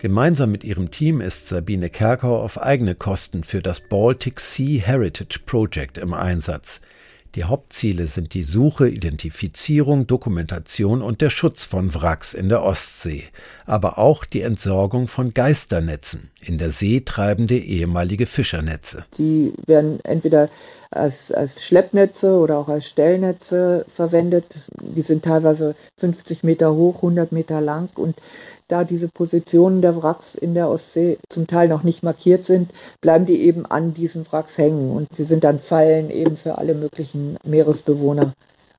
Gemeinsam 0.05 0.51
mit 0.51 0.63
ihrem 0.63 0.91
Team 0.91 1.19
ist 1.19 1.47
Sabine 1.47 1.89
Kerkau 1.89 2.39
auf 2.39 2.61
eigene 2.61 2.93
Kosten 2.93 3.43
für 3.43 3.63
das 3.63 3.79
Baltic 3.79 4.39
Sea 4.39 4.79
Heritage 4.79 5.39
Project 5.47 5.97
im 5.97 6.13
Einsatz. 6.13 6.79
Die 7.33 7.45
Hauptziele 7.45 8.05
sind 8.05 8.35
die 8.35 8.43
Suche, 8.43 8.87
Identifizierung, 8.87 10.05
Dokumentation 10.05 11.01
und 11.01 11.21
der 11.21 11.31
Schutz 11.31 11.63
von 11.65 11.93
Wracks 11.95 12.35
in 12.35 12.49
der 12.49 12.61
Ostsee, 12.61 13.23
aber 13.65 13.97
auch 13.97 14.25
die 14.25 14.41
Entsorgung 14.41 15.07
von 15.07 15.31
Geisternetzen, 15.31 16.29
in 16.39 16.59
der 16.59 16.69
See 16.69 17.01
treibende 17.01 17.57
ehemalige 17.57 18.27
Fischernetze. 18.27 19.05
Die 19.17 19.53
werden 19.65 19.99
entweder 20.03 20.49
als, 20.91 21.31
als 21.31 21.63
Schleppnetze 21.65 22.37
oder 22.37 22.57
auch 22.57 22.69
als 22.69 22.85
Stellnetze 22.85 23.85
verwendet. 23.93 24.45
Die 24.81 25.01
sind 25.01 25.25
teilweise 25.25 25.75
50 25.97 26.43
Meter 26.43 26.73
hoch, 26.73 26.97
100 26.97 27.33
Meter 27.33 27.59
lang 27.59 27.89
und 27.95 28.15
da 28.67 28.83
diese 28.83 29.07
Positionen 29.07 29.81
der 29.81 30.01
Wracks 30.01 30.35
in 30.35 30.53
der 30.53 30.69
Ostsee 30.69 31.17
zum 31.29 31.47
Teil 31.47 31.67
noch 31.67 31.83
nicht 31.83 32.03
markiert 32.03 32.45
sind, 32.45 32.71
bleiben 33.01 33.25
die 33.25 33.41
eben 33.41 33.65
an 33.65 33.93
diesen 33.93 34.25
Wracks 34.31 34.57
hängen 34.57 34.91
und 34.91 35.15
sie 35.15 35.25
sind 35.25 35.43
dann 35.43 35.59
Fallen 35.59 36.09
eben 36.09 36.37
für 36.37 36.57
alle 36.57 36.73
möglichen 36.73 37.37
Meeresbewohner 37.43 38.33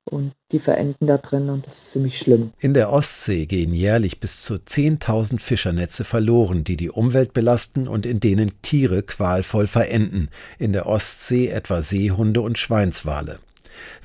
und 0.09 0.31
die 0.51 0.59
verenden 0.59 1.07
da 1.07 1.17
drin 1.17 1.49
und 1.49 1.65
das 1.65 1.77
ist 1.77 1.91
ziemlich 1.91 2.17
schlimm. 2.17 2.51
In 2.59 2.73
der 2.73 2.91
Ostsee 2.91 3.45
gehen 3.45 3.73
jährlich 3.73 4.19
bis 4.19 4.43
zu 4.43 4.55
10.000 4.55 5.39
Fischernetze 5.39 6.05
verloren, 6.05 6.63
die 6.63 6.77
die 6.77 6.89
Umwelt 6.89 7.33
belasten 7.33 7.87
und 7.87 8.05
in 8.05 8.19
denen 8.19 8.61
Tiere 8.61 9.03
qualvoll 9.03 9.67
verenden, 9.67 10.29
in 10.57 10.73
der 10.73 10.85
Ostsee 10.85 11.47
etwa 11.47 11.81
Seehunde 11.81 12.41
und 12.41 12.57
Schweinswale. 12.57 13.39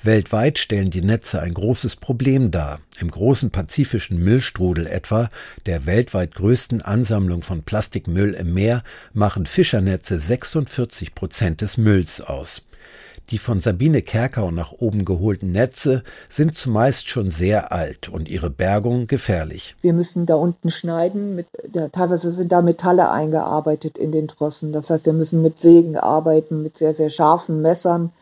Weltweit 0.03 0.59
stellen 0.59 0.91
die 0.91 1.03
Netze 1.03 1.41
ein 1.41 1.55
großes 1.55 1.97
Problem 1.97 2.51
dar. 2.51 2.81
Im 2.99 3.11
großen 3.11 3.51
pazifischen 3.51 4.23
Müllstrudel 4.23 4.87
etwa, 4.87 5.31
der 5.67 5.87
weltweit 5.87 6.35
größten 6.35 6.83
Ansammlung 6.83 7.43
von 7.43 7.63
Plastikmüll 7.63 8.35
im 8.35 8.55
Meer, 8.55 8.83
machen 9.13 9.47
Fischernetze 9.47 10.19
46 10.19 11.15
Prozent 11.15 11.61
des 11.61 11.77
Mülls 11.77 12.21
aus. 12.21 12.63
Die 13.31 13.39
von 13.39 13.61
Sabine 13.61 14.03
Kerkau 14.03 14.51
nach 14.51 14.73
oben 14.73 15.05
geholten 15.05 15.53
Netze 15.53 16.03
sind 16.29 16.55
zumeist 16.55 17.09
schon 17.09 17.31
sehr 17.31 17.73
alt 17.73 18.09
und 18.09 18.29
ihre 18.29 18.51
Bergung 18.51 19.07
gefährlich. 19.07 19.75
Wir 19.81 19.93
müssen 19.93 20.27
da 20.27 20.35
unten 20.35 20.71
schneiden. 20.71 21.37
Mit, 21.37 21.47
ja, 21.73 21.89
teilweise 21.89 22.31
sind 22.31 22.53
da 22.53 22.63
Metalle 22.63 23.11
eingearbeitet 23.11 23.97
in 23.97 24.13
den 24.13 24.29
Trossen. 24.29 24.73
Das 24.73 24.91
heißt, 24.91 25.07
wir 25.07 25.13
müssen 25.13 25.41
mit 25.41 25.61
Sägen 25.61 25.97
arbeiten, 25.97 26.63
mit 26.63 26.77
sehr, 26.77 26.93
sehr 26.93 27.11
scharfen 27.11 27.63
Messern. 27.63 28.13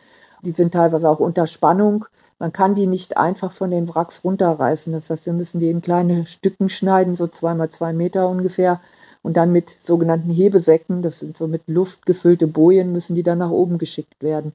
Die 0.43 0.51
sind 0.51 0.73
teilweise 0.73 1.09
auch 1.09 1.19
unter 1.19 1.47
Spannung. 1.47 2.05
Man 2.39 2.51
kann 2.51 2.75
die 2.75 2.87
nicht 2.87 3.17
einfach 3.17 3.51
von 3.51 3.71
den 3.71 3.87
Wracks 3.87 4.23
runterreißen. 4.23 4.93
Das 4.93 5.09
heißt, 5.09 5.25
wir 5.25 5.33
müssen 5.33 5.59
die 5.59 5.69
in 5.69 5.81
kleine 5.81 6.25
Stücken 6.25 6.69
schneiden, 6.69 7.15
so 7.15 7.27
zwei 7.27 7.53
mal 7.53 7.69
zwei 7.69 7.93
Meter 7.93 8.27
ungefähr. 8.27 8.81
Und 9.23 9.37
dann 9.37 9.51
mit 9.51 9.75
sogenannten 9.79 10.31
Hebesäcken, 10.31 11.03
das 11.03 11.19
sind 11.19 11.37
so 11.37 11.47
mit 11.47 11.61
Luft 11.67 12.05
gefüllte 12.07 12.47
Bojen, 12.47 12.91
müssen 12.91 13.15
die 13.15 13.23
dann 13.23 13.37
nach 13.37 13.51
oben 13.51 13.77
geschickt 13.77 14.23
werden 14.23 14.53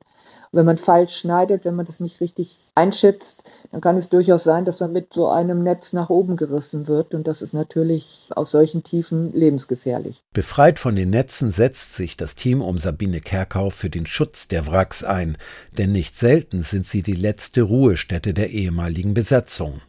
wenn 0.52 0.66
man 0.66 0.78
falsch 0.78 1.16
schneidet, 1.16 1.64
wenn 1.64 1.74
man 1.74 1.86
das 1.86 2.00
nicht 2.00 2.20
richtig 2.20 2.58
einschätzt, 2.74 3.42
dann 3.72 3.80
kann 3.80 3.96
es 3.96 4.08
durchaus 4.08 4.44
sein, 4.44 4.64
dass 4.64 4.80
man 4.80 4.92
mit 4.92 5.12
so 5.12 5.28
einem 5.28 5.62
Netz 5.62 5.92
nach 5.92 6.10
oben 6.10 6.36
gerissen 6.36 6.88
wird. 6.88 7.14
Und 7.14 7.26
das 7.26 7.42
ist 7.42 7.52
natürlich 7.52 8.30
aus 8.34 8.50
solchen 8.50 8.82
Tiefen 8.82 9.32
lebensgefährlich. 9.32 10.24
Befreit 10.32 10.78
von 10.78 10.96
den 10.96 11.10
Netzen 11.10 11.50
setzt 11.50 11.94
sich 11.94 12.16
das 12.16 12.34
Team 12.34 12.62
um 12.62 12.78
Sabine 12.78 13.20
Kerkau 13.20 13.70
für 13.70 13.90
den 13.90 14.06
Schutz 14.06 14.48
der 14.48 14.66
Wracks 14.66 15.04
ein, 15.04 15.36
denn 15.78 15.92
nicht 15.92 16.16
selten 16.16 16.62
sind 16.62 16.86
sie 16.86 17.02
die 17.02 17.14
letzte 17.14 17.62
Ruhestätte 17.62 18.34
der 18.34 18.50
ehemaligen 18.50 19.14
Besatzung. 19.14 19.80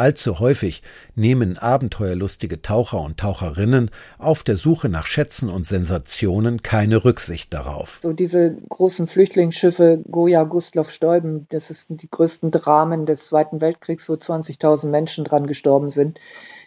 Allzu 0.00 0.40
häufig 0.40 0.82
nehmen 1.14 1.58
abenteuerlustige 1.58 2.62
Taucher 2.62 3.02
und 3.02 3.18
Taucherinnen 3.18 3.90
auf 4.18 4.42
der 4.42 4.56
Suche 4.56 4.88
nach 4.88 5.04
Schätzen 5.04 5.50
und 5.50 5.66
Sensationen 5.66 6.62
keine 6.62 7.04
Rücksicht 7.04 7.52
darauf. 7.52 7.98
So 8.00 8.14
diese 8.14 8.56
großen 8.70 9.08
Flüchtlingsschiffe 9.08 10.02
Goya, 10.10 10.44
Gustloff, 10.44 10.90
Stäuben, 10.90 11.46
das 11.50 11.66
sind 11.68 12.00
die 12.00 12.10
größten 12.10 12.50
Dramen 12.50 13.04
des 13.04 13.26
Zweiten 13.26 13.60
Weltkriegs, 13.60 14.08
wo 14.08 14.14
20.000 14.14 14.86
Menschen 14.86 15.24
dran 15.24 15.46
gestorben 15.46 15.90
sind, 15.90 16.18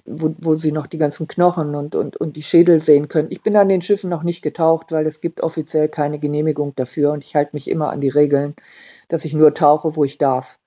wo, 0.06 0.36
wo 0.38 0.54
sie 0.54 0.72
noch 0.72 0.86
die 0.86 1.00
ganzen 1.00 1.28
Knochen 1.28 1.74
und, 1.74 1.96
und, 1.96 2.18
und 2.18 2.36
die 2.36 2.44
Schädel 2.44 2.84
sehen 2.84 3.08
können. 3.08 3.32
Ich 3.32 3.42
bin 3.42 3.56
an 3.56 3.68
den 3.68 3.82
Schiffen 3.82 4.12
noch 4.12 4.22
nicht 4.22 4.44
getaucht, 4.44 4.92
weil 4.92 5.08
es 5.08 5.22
gibt 5.22 5.42
offiziell 5.42 5.90
keine 5.90 6.20
Genehmigung 6.20 6.76
dafür 6.76 7.12
und 7.12 7.24
ich 7.24 7.36
halte 7.36 7.56
mich 7.56 7.68
immer 7.68 7.90
an 7.90 8.00
die 8.00 8.10
Regeln, 8.10 8.54
dass 9.10 9.26
ich 9.26 9.34
nur 9.34 9.56
tauche, 9.56 9.96
wo 9.96 10.04
ich 10.04 10.20
darf. 10.20 10.60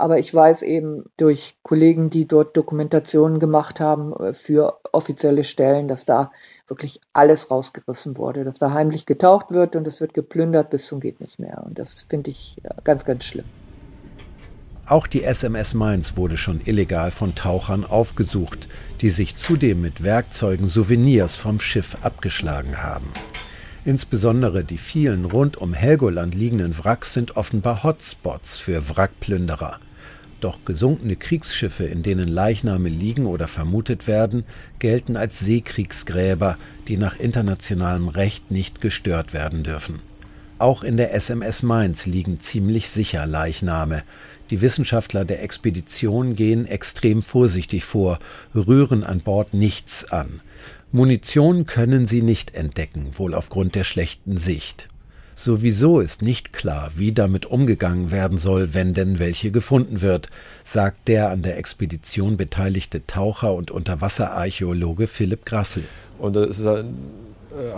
Aber 0.00 0.18
ich 0.18 0.32
weiß 0.32 0.62
eben 0.62 1.04
durch 1.18 1.56
Kollegen, 1.62 2.08
die 2.08 2.26
dort 2.26 2.56
Dokumentationen 2.56 3.38
gemacht 3.38 3.80
haben 3.80 4.14
äh, 4.14 4.32
für 4.32 4.78
offizielle 4.92 5.44
Stellen, 5.44 5.88
dass 5.88 6.06
da 6.06 6.32
wirklich 6.68 7.02
alles 7.12 7.50
rausgerissen 7.50 8.16
wurde, 8.16 8.44
dass 8.44 8.54
da 8.54 8.72
heimlich 8.72 9.04
getaucht 9.04 9.50
wird 9.50 9.76
und 9.76 9.86
es 9.86 10.00
wird 10.00 10.14
geplündert 10.14 10.70
bis 10.70 10.86
zum 10.86 11.00
geht 11.00 11.20
nicht 11.20 11.38
mehr. 11.38 11.62
Und 11.66 11.78
das 11.78 12.06
finde 12.08 12.30
ich 12.30 12.56
äh, 12.62 12.70
ganz, 12.82 13.04
ganz 13.04 13.24
schlimm. 13.24 13.44
Auch 14.86 15.06
die 15.06 15.22
SMS 15.22 15.74
Mainz 15.74 16.16
wurde 16.16 16.38
schon 16.38 16.62
illegal 16.64 17.10
von 17.10 17.34
Tauchern 17.34 17.84
aufgesucht, 17.84 18.68
die 19.02 19.10
sich 19.10 19.36
zudem 19.36 19.82
mit 19.82 20.02
Werkzeugen 20.02 20.66
Souvenirs 20.66 21.36
vom 21.36 21.60
Schiff 21.60 21.98
abgeschlagen 22.00 22.82
haben. 22.82 23.12
Insbesondere 23.84 24.64
die 24.64 24.78
vielen 24.78 25.26
rund 25.26 25.58
um 25.58 25.74
Helgoland 25.74 26.34
liegenden 26.34 26.76
Wracks 26.78 27.12
sind 27.12 27.36
offenbar 27.36 27.84
Hotspots 27.84 28.58
für 28.58 28.88
Wrackplünderer. 28.88 29.78
Doch 30.40 30.64
gesunkene 30.64 31.16
Kriegsschiffe, 31.16 31.84
in 31.84 32.02
denen 32.02 32.26
Leichname 32.26 32.88
liegen 32.88 33.26
oder 33.26 33.46
vermutet 33.46 34.06
werden, 34.06 34.44
gelten 34.78 35.16
als 35.16 35.38
Seekriegsgräber, 35.38 36.56
die 36.88 36.96
nach 36.96 37.18
internationalem 37.18 38.08
Recht 38.08 38.50
nicht 38.50 38.80
gestört 38.80 39.34
werden 39.34 39.62
dürfen. 39.62 40.00
Auch 40.58 40.82
in 40.82 40.98
der 40.98 41.14
SMS 41.14 41.62
Mainz 41.62 42.04
liegen 42.04 42.38
ziemlich 42.38 42.90
sicher 42.90 43.24
Leichname. 43.26 44.02
Die 44.50 44.60
Wissenschaftler 44.60 45.24
der 45.24 45.42
Expedition 45.42 46.36
gehen 46.36 46.66
extrem 46.66 47.22
vorsichtig 47.22 47.84
vor, 47.84 48.18
rühren 48.54 49.02
an 49.02 49.20
Bord 49.20 49.54
nichts 49.54 50.12
an. 50.12 50.40
Munition 50.92 51.64
können 51.64 52.04
sie 52.04 52.20
nicht 52.20 52.54
entdecken, 52.54 53.12
wohl 53.14 53.32
aufgrund 53.32 53.74
der 53.74 53.84
schlechten 53.84 54.36
Sicht. 54.36 54.89
Sowieso 55.42 56.00
ist 56.00 56.20
nicht 56.20 56.52
klar, 56.52 56.90
wie 56.96 57.12
damit 57.12 57.46
umgegangen 57.46 58.10
werden 58.10 58.36
soll, 58.36 58.74
wenn 58.74 58.92
denn 58.92 59.18
welche 59.18 59.50
gefunden 59.50 60.02
wird, 60.02 60.28
sagt 60.64 61.08
der 61.08 61.30
an 61.30 61.40
der 61.40 61.56
Expedition 61.56 62.36
beteiligte 62.36 63.06
Taucher 63.06 63.54
und 63.54 63.70
Unterwasserarchäologe 63.70 65.06
Philipp 65.06 65.46
Grassel. 65.46 65.84
Und 66.18 66.36
es 66.36 66.58
ist 66.58 66.66
halt 66.66 66.84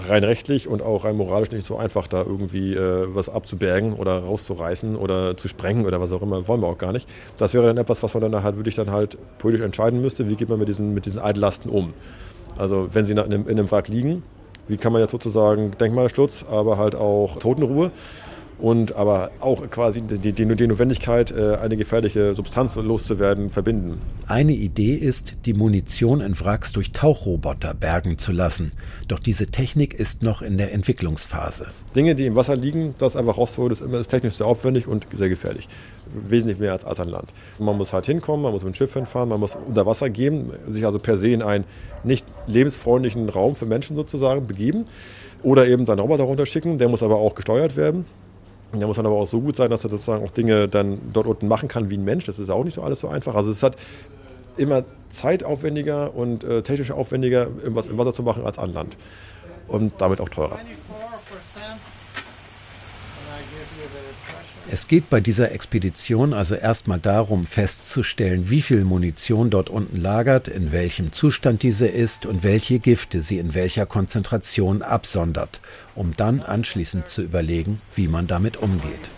rein 0.09 0.25
rechtlich 0.25 0.67
und 0.67 0.83
auch 0.83 1.05
rein 1.05 1.15
moralisch 1.15 1.53
nicht 1.53 1.65
so 1.65 1.77
einfach, 1.77 2.09
da 2.09 2.23
irgendwie 2.23 2.75
äh, 2.75 3.07
was 3.15 3.29
abzubergen 3.29 3.93
oder 3.93 4.19
rauszureißen 4.19 4.97
oder 4.97 5.37
zu 5.37 5.47
sprengen 5.47 5.87
oder 5.87 6.01
was 6.01 6.11
auch 6.11 6.23
immer, 6.23 6.49
wollen 6.49 6.63
wir 6.63 6.67
auch 6.67 6.79
gar 6.79 6.91
nicht. 6.91 7.09
Das 7.39 7.55
wäre 7.55 7.65
dann 7.65 7.79
etwas, 7.79 8.03
was 8.03 8.13
man 8.13 8.29
dann 8.29 8.43
halt 8.43 8.57
wirklich 8.57 8.75
dann 8.75 8.91
halt 8.91 9.17
politisch 9.39 9.65
entscheiden 9.65 10.01
müsste, 10.01 10.29
wie 10.29 10.35
geht 10.35 10.49
man 10.49 10.59
mit 10.59 10.67
diesen, 10.67 10.95
mit 10.95 11.07
diesen 11.07 11.21
Altlasten 11.21 11.71
um. 11.71 11.95
Also 12.59 12.89
wenn 12.91 13.05
sie 13.05 13.13
in 13.13 13.21
einem, 13.21 13.43
in 13.47 13.57
einem 13.57 13.71
Wrack 13.71 13.87
liegen, 13.87 14.25
wie 14.69 14.77
kann 14.77 14.93
man 14.93 15.01
jetzt 15.03 15.11
sozusagen 15.11 15.73
Denkmalschutz, 15.73 16.45
aber 16.51 16.79
halt 16.79 16.95
auch 16.95 17.37
Totenruhe 17.39 17.91
und 18.63 18.95
aber 18.95 19.33
auch 19.41 19.69
quasi 19.71 20.03
die, 20.03 20.33
die, 20.33 20.33
die 20.33 20.67
Notwendigkeit, 20.67 21.33
äh, 21.33 21.57
eine 21.57 21.77
gefährliche 21.77 22.33
Substanz 22.33 22.77
loszuwerden, 22.77 23.51
verbinden. 23.51 24.01
Eine 24.29 24.53
Idee 24.53 24.95
ist, 24.95 25.35
die 25.47 25.53
Munition 25.53 26.21
in 26.21 26.39
Wracks 26.39 26.71
durch 26.71 26.93
Tauchroboter 26.93 27.75
bergen 27.75 28.19
zu 28.19 28.31
lassen. 28.31 28.71
Doch 29.09 29.19
diese 29.19 29.47
Technik 29.47 29.95
ist 29.95 30.23
noch 30.23 30.43
in 30.43 30.59
der 30.59 30.73
Entwicklungsphase. 30.73 31.67
Dinge, 31.97 32.15
die 32.15 32.25
im 32.25 32.37
Wasser 32.37 32.55
liegen, 32.55 32.95
das 32.99 33.17
einfach 33.17 33.37
rauszuholen, 33.37 33.73
ist, 33.73 33.81
immer, 33.81 33.99
ist 33.99 34.09
technisch 34.09 34.35
sehr 34.35 34.47
aufwendig 34.47 34.87
und 34.87 35.09
sehr 35.13 35.29
gefährlich. 35.29 35.69
Wesentlich 36.15 36.61
mehr 36.61 36.71
als, 36.71 36.85
als 36.85 37.01
an 37.01 37.09
Land. 37.09 37.31
Man 37.59 37.77
muss 37.77 37.93
halt 37.93 38.07
hinkommen, 38.07 38.43
man 38.43 38.53
muss 38.53 38.63
mit 38.63 38.75
dem 38.75 38.77
Schiff 38.77 38.95
hinfahren, 38.95 39.29
man 39.29 39.41
muss 39.41 39.57
unter 39.57 39.87
Wasser 39.87 40.09
gehen, 40.09 40.53
sich 40.71 40.87
also 40.87 41.01
per 41.01 41.17
se 41.17 41.31
in 41.31 41.43
einen 41.43 41.65
nicht 42.05 42.27
lebensfreundlichen 42.47 43.29
Raum 43.29 43.57
für 43.57 43.67
Menschen 43.67 43.97
sozusagen 43.97 44.47
begeben. 44.47 44.87
Oder 45.43 45.67
eben 45.67 45.85
dann 45.85 45.99
Roboter 45.99 46.23
runterschicken, 46.23 46.79
der 46.79 46.89
muss 46.89 47.03
aber 47.03 47.17
auch 47.17 47.35
gesteuert 47.35 47.75
werden. 47.77 48.07
Der 48.75 48.87
muss 48.87 48.97
dann 48.97 49.07
aber 49.07 49.17
auch 49.17 49.27
so 49.27 49.41
gut 49.41 49.57
sein, 49.57 49.71
dass 49.71 49.85
er 49.85 49.91
sozusagen 49.91 50.25
auch 50.25 50.31
Dinge 50.31 50.69
dann 50.69 51.01
dort 51.13 51.27
unten 51.27 51.49
machen 51.49 51.69
kann 51.69 51.91
wie 51.91 51.97
ein 51.97 52.05
Mensch. 52.05 52.25
Das 52.25 52.39
ist 52.39 52.51
auch 52.51 52.65
nicht 52.65 52.75
so 52.75 52.83
alles 52.83 53.01
so 53.01 53.09
einfach. 53.09 53.35
Also 53.35 53.51
es 53.51 53.63
hat 53.63 53.77
immer 54.57 54.85
zeitaufwendiger 55.13 56.15
und 56.15 56.43
äh, 56.45 56.63
technisch 56.63 56.91
aufwendiger, 56.91 57.49
irgendwas 57.63 57.87
im 57.89 57.99
Wasser 57.99 58.13
zu 58.13 58.23
machen 58.23 58.45
als 58.45 58.59
an 58.59 58.73
Land. 58.73 58.97
Und 59.69 59.95
damit 59.99 60.21
auch 60.21 60.29
teurer. 60.29 60.59
Es 64.71 64.89
geht 64.89 65.11
bei 65.11 65.21
dieser 65.21 65.53
Expedition 65.53 66.33
also 66.33 66.55
erstmal 66.55 66.99
darum 66.99 67.47
festzustellen, 67.47 68.49
wie 68.49 68.63
viel 68.63 68.85
Munition 68.85 69.51
dort 69.51 69.69
unten 69.69 70.01
lagert, 70.01 70.49
in 70.49 70.73
welchem 70.73 71.13
Zustand 71.13 71.63
diese 71.63 71.89
ist 71.89 72.25
und 72.25 72.43
welche 72.43 72.79
Gifte 72.79 73.21
sie 73.21 73.39
in 73.39 73.55
welcher 73.55 73.87
Konzentration 73.87 74.83
absondert, 74.83 75.61
um 75.95 76.17
dann 76.17 76.41
anschließend 76.41 77.09
zu 77.09 77.23
überlegen, 77.23 77.81
wie 77.95 78.09
man 78.09 78.27
damit 78.27 78.57
umgeht. 78.57 79.11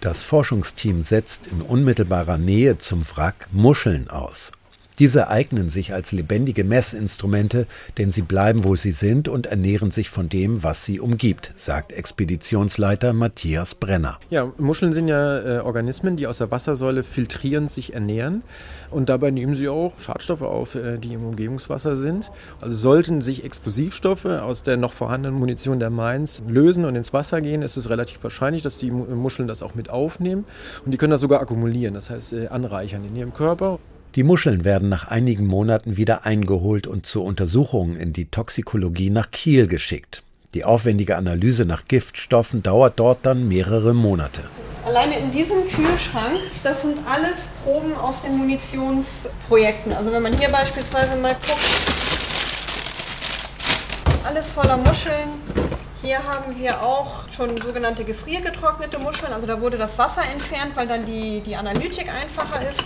Das 0.00 0.24
Forschungsteam 0.24 1.02
setzt 1.02 1.46
in 1.46 1.62
unmittelbarer 1.62 2.36
Nähe 2.36 2.76
zum 2.76 3.02
Wrack 3.14 3.48
Muscheln 3.52 4.10
aus, 4.10 4.52
diese 4.98 5.28
eignen 5.28 5.70
sich 5.70 5.92
als 5.92 6.12
lebendige 6.12 6.64
Messinstrumente, 6.64 7.66
denn 7.98 8.10
sie 8.10 8.22
bleiben, 8.22 8.64
wo 8.64 8.76
sie 8.76 8.92
sind 8.92 9.28
und 9.28 9.46
ernähren 9.46 9.90
sich 9.90 10.08
von 10.08 10.28
dem, 10.28 10.62
was 10.62 10.84
sie 10.84 11.00
umgibt, 11.00 11.52
sagt 11.56 11.92
Expeditionsleiter 11.92 13.12
Matthias 13.12 13.74
Brenner. 13.74 14.18
Ja, 14.30 14.52
Muscheln 14.58 14.92
sind 14.92 15.08
ja 15.08 15.58
äh, 15.58 15.60
Organismen, 15.60 16.16
die 16.16 16.26
aus 16.26 16.38
der 16.38 16.50
Wassersäule 16.50 17.02
filtrierend 17.02 17.70
sich 17.70 17.94
ernähren 17.94 18.42
und 18.90 19.08
dabei 19.08 19.30
nehmen 19.30 19.56
sie 19.56 19.68
auch 19.68 19.98
Schadstoffe 19.98 20.42
auf, 20.42 20.74
äh, 20.76 20.98
die 20.98 21.14
im 21.14 21.26
Umgebungswasser 21.26 21.96
sind. 21.96 22.30
Also 22.60 22.76
sollten 22.76 23.20
sich 23.20 23.44
Explosivstoffe 23.44 24.26
aus 24.26 24.62
der 24.62 24.76
noch 24.76 24.92
vorhandenen 24.92 25.38
Munition 25.38 25.80
der 25.80 25.90
Mainz 25.90 26.42
lösen 26.48 26.84
und 26.84 26.94
ins 26.94 27.12
Wasser 27.12 27.40
gehen, 27.40 27.62
ist 27.62 27.76
es 27.76 27.90
relativ 27.90 28.22
wahrscheinlich, 28.22 28.62
dass 28.62 28.78
die 28.78 28.90
Muscheln 28.90 29.48
das 29.48 29.62
auch 29.62 29.74
mit 29.74 29.90
aufnehmen 29.90 30.44
und 30.84 30.92
die 30.92 30.98
können 30.98 31.10
das 31.10 31.20
sogar 31.20 31.40
akkumulieren, 31.40 31.94
das 31.94 32.10
heißt 32.10 32.32
äh, 32.32 32.48
anreichern 32.48 33.04
in 33.04 33.16
ihrem 33.16 33.34
Körper. 33.34 33.78
Die 34.14 34.22
Muscheln 34.22 34.64
werden 34.64 34.88
nach 34.88 35.08
einigen 35.08 35.44
Monaten 35.44 35.96
wieder 35.96 36.24
eingeholt 36.24 36.86
und 36.86 37.04
zur 37.04 37.24
Untersuchung 37.24 37.96
in 37.96 38.12
die 38.12 38.26
Toxikologie 38.26 39.10
nach 39.10 39.32
Kiel 39.32 39.66
geschickt. 39.66 40.22
Die 40.54 40.64
aufwendige 40.64 41.16
Analyse 41.16 41.64
nach 41.64 41.88
Giftstoffen 41.88 42.62
dauert 42.62 43.00
dort 43.00 43.26
dann 43.26 43.48
mehrere 43.48 43.92
Monate. 43.92 44.42
Alleine 44.86 45.18
in 45.18 45.32
diesem 45.32 45.66
Kühlschrank, 45.66 46.38
das 46.62 46.82
sind 46.82 46.96
alles 47.12 47.50
Proben 47.64 47.92
aus 47.96 48.22
den 48.22 48.38
Munitionsprojekten. 48.38 49.92
Also 49.92 50.12
wenn 50.12 50.22
man 50.22 50.38
hier 50.38 50.48
beispielsweise 50.48 51.16
mal 51.16 51.34
guckt, 51.34 51.58
alles 54.22 54.48
voller 54.48 54.76
Muscheln. 54.76 55.28
Hier 56.02 56.22
haben 56.22 56.56
wir 56.56 56.80
auch 56.82 57.28
schon 57.32 57.60
sogenannte 57.60 58.04
gefriergetrocknete 58.04 59.00
Muscheln. 59.00 59.32
Also 59.32 59.48
da 59.48 59.60
wurde 59.60 59.76
das 59.76 59.98
Wasser 59.98 60.22
entfernt, 60.32 60.76
weil 60.76 60.86
dann 60.86 61.04
die, 61.04 61.40
die 61.40 61.56
Analytik 61.56 62.08
einfacher 62.08 62.60
ist. 62.70 62.84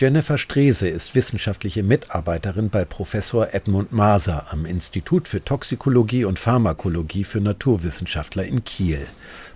Jennifer 0.00 0.38
Strese 0.38 0.88
ist 0.88 1.14
wissenschaftliche 1.14 1.82
Mitarbeiterin 1.82 2.70
bei 2.70 2.86
Professor 2.86 3.52
Edmund 3.52 3.92
Maser 3.92 4.46
am 4.50 4.64
Institut 4.64 5.28
für 5.28 5.44
Toxikologie 5.44 6.24
und 6.24 6.38
Pharmakologie 6.38 7.22
für 7.22 7.42
Naturwissenschaftler 7.42 8.46
in 8.46 8.64
Kiel. 8.64 9.06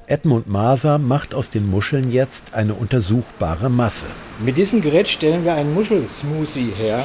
Edmund 0.06 0.46
Maser 0.46 0.98
macht 0.98 1.32
aus 1.32 1.48
den 1.48 1.66
Muscheln 1.66 2.12
jetzt 2.12 2.52
eine 2.52 2.74
untersuchbare 2.74 3.70
Masse. 3.70 4.04
Mit 4.38 4.58
diesem 4.58 4.82
Gerät 4.82 5.08
stellen 5.08 5.46
wir 5.46 5.54
einen 5.54 5.72
Muschelsmoothie 5.72 6.72
her. 6.76 7.02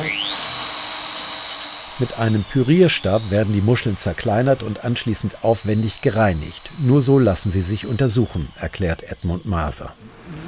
Mit 2.00 2.20
einem 2.20 2.44
Pürierstab 2.44 3.32
werden 3.32 3.54
die 3.54 3.62
Muscheln 3.62 3.96
zerkleinert 3.96 4.64
und 4.64 4.84
anschließend 4.84 5.46
aufwendig 5.46 6.02
gereinigt. 6.02 6.70
Nur 6.80 7.02
so 7.02 7.18
lassen 7.18 7.52
sie 7.52 7.62
sich 7.62 7.88
untersuchen, 7.88 8.50
erklärt 8.60 9.04
Edmund 9.04 9.46
Maser. 9.46 9.94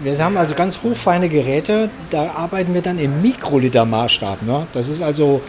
Wir 0.04 0.18
haben 0.18 0.38
also 0.38 0.56
ganz 0.56 0.80
hochfeine 0.84 1.30
Geräte, 1.30 1.90
da 2.10 2.32
arbeiten 2.32 2.74
wir 2.74 2.82
dann 2.82 3.00
im 3.00 3.22
Mikroliter-Maßstab. 3.22 4.42
Ne? 4.44 4.66
Das 4.74 4.88
ist 4.88 5.02
also, 5.02 5.42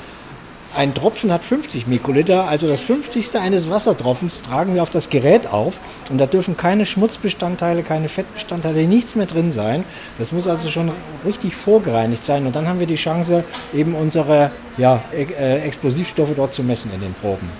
ein 0.74 0.94
Tropfen 0.94 1.30
hat 1.30 1.44
50 1.44 1.86
Mikroliter, 1.86 2.48
also 2.48 2.66
das 2.66 2.80
50. 2.80 3.36
eines 3.36 3.68
Wassertropfens 3.68 4.42
tragen 4.42 4.74
wir 4.74 4.82
auf 4.82 4.88
das 4.88 5.10
Gerät 5.10 5.46
auf 5.46 5.78
und 6.10 6.18
da 6.18 6.26
dürfen 6.26 6.56
keine 6.56 6.86
Schmutzbestandteile, 6.86 7.82
keine 7.82 8.08
Fettbestandteile, 8.08 8.86
nichts 8.86 9.14
mehr 9.14 9.26
drin 9.26 9.52
sein. 9.52 9.84
Das 10.18 10.32
muss 10.32 10.48
also 10.48 10.70
schon 10.70 10.90
richtig 11.26 11.56
vorgereinigt 11.56 12.24
sein 12.24 12.46
und 12.46 12.56
dann 12.56 12.68
haben 12.68 12.80
wir 12.80 12.86
die 12.86 12.94
Chance, 12.94 13.44
eben 13.74 13.94
unsere 13.94 14.50
ja, 14.78 15.02
äh, 15.12 15.60
Explosivstoffe 15.60 16.34
dort 16.34 16.54
zu 16.54 16.62
messen 16.62 16.90
in 16.94 17.02
den 17.02 17.14
Proben. 17.14 17.50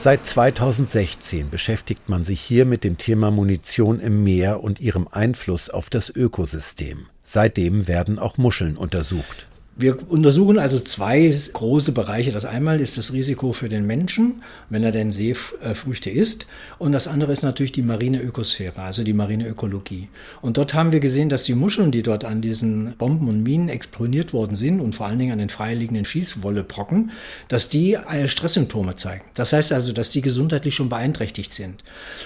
Seit 0.00 0.28
2016 0.28 1.50
beschäftigt 1.50 2.08
man 2.08 2.22
sich 2.22 2.40
hier 2.40 2.66
mit 2.66 2.84
dem 2.84 2.98
Thema 2.98 3.32
Munition 3.32 3.98
im 3.98 4.22
Meer 4.22 4.62
und 4.62 4.78
ihrem 4.78 5.08
Einfluss 5.08 5.70
auf 5.70 5.90
das 5.90 6.08
Ökosystem. 6.08 7.08
Seitdem 7.20 7.88
werden 7.88 8.20
auch 8.20 8.38
Muscheln 8.38 8.76
untersucht. 8.76 9.47
Wir 9.80 10.10
untersuchen 10.10 10.58
also 10.58 10.80
zwei 10.80 11.32
große 11.52 11.92
Bereiche. 11.92 12.32
Das 12.32 12.44
einmal 12.44 12.80
ist 12.80 12.98
das 12.98 13.12
Risiko 13.12 13.52
für 13.52 13.68
den 13.68 13.86
Menschen, 13.86 14.42
wenn 14.70 14.82
er 14.82 14.90
denn 14.90 15.12
Seefrüchte 15.12 16.10
isst. 16.10 16.48
Und 16.78 16.90
das 16.90 17.06
andere 17.06 17.30
ist 17.30 17.44
natürlich 17.44 17.70
die 17.70 17.82
marine 17.82 18.20
Ökosphäre, 18.20 18.82
also 18.82 19.04
die 19.04 19.12
marine 19.12 19.46
Ökologie. 19.46 20.08
Und 20.42 20.56
dort 20.56 20.74
haben 20.74 20.90
wir 20.90 20.98
gesehen, 20.98 21.28
dass 21.28 21.44
die 21.44 21.54
Muscheln, 21.54 21.92
die 21.92 22.02
dort 22.02 22.24
an 22.24 22.40
diesen 22.40 22.96
Bomben 22.98 23.28
und 23.28 23.44
Minen 23.44 23.68
explodiert 23.68 24.32
worden 24.32 24.56
sind 24.56 24.80
und 24.80 24.96
vor 24.96 25.06
allen 25.06 25.20
Dingen 25.20 25.30
an 25.30 25.38
den 25.38 25.48
freiliegenden 25.48 26.04
Schießwollebrocken, 26.04 27.12
dass 27.46 27.68
die 27.68 27.96
Stresssymptome 28.26 28.96
zeigen. 28.96 29.22
Das 29.36 29.52
heißt 29.52 29.70
also, 29.70 29.92
dass 29.92 30.10
die 30.10 30.22
gesundheitlich 30.22 30.74
schon 30.74 30.88
beeinträchtigt 30.88 31.54
sind. 31.54 31.84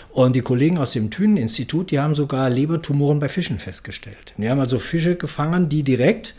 Und 0.08 0.36
die 0.36 0.40
Kollegen 0.40 0.78
aus 0.78 0.92
dem 0.92 1.10
Thünen-Institut, 1.10 1.90
die 1.90 2.00
haben 2.00 2.14
sogar 2.14 2.48
Lebertumoren 2.48 3.18
bei 3.18 3.28
Fischen 3.28 3.58
festgestellt. 3.58 4.32
Die 4.38 4.48
haben 4.48 4.60
also 4.60 4.78
Fische 4.78 5.16
gefangen, 5.16 5.68
die 5.68 5.82
direkt 5.82 6.34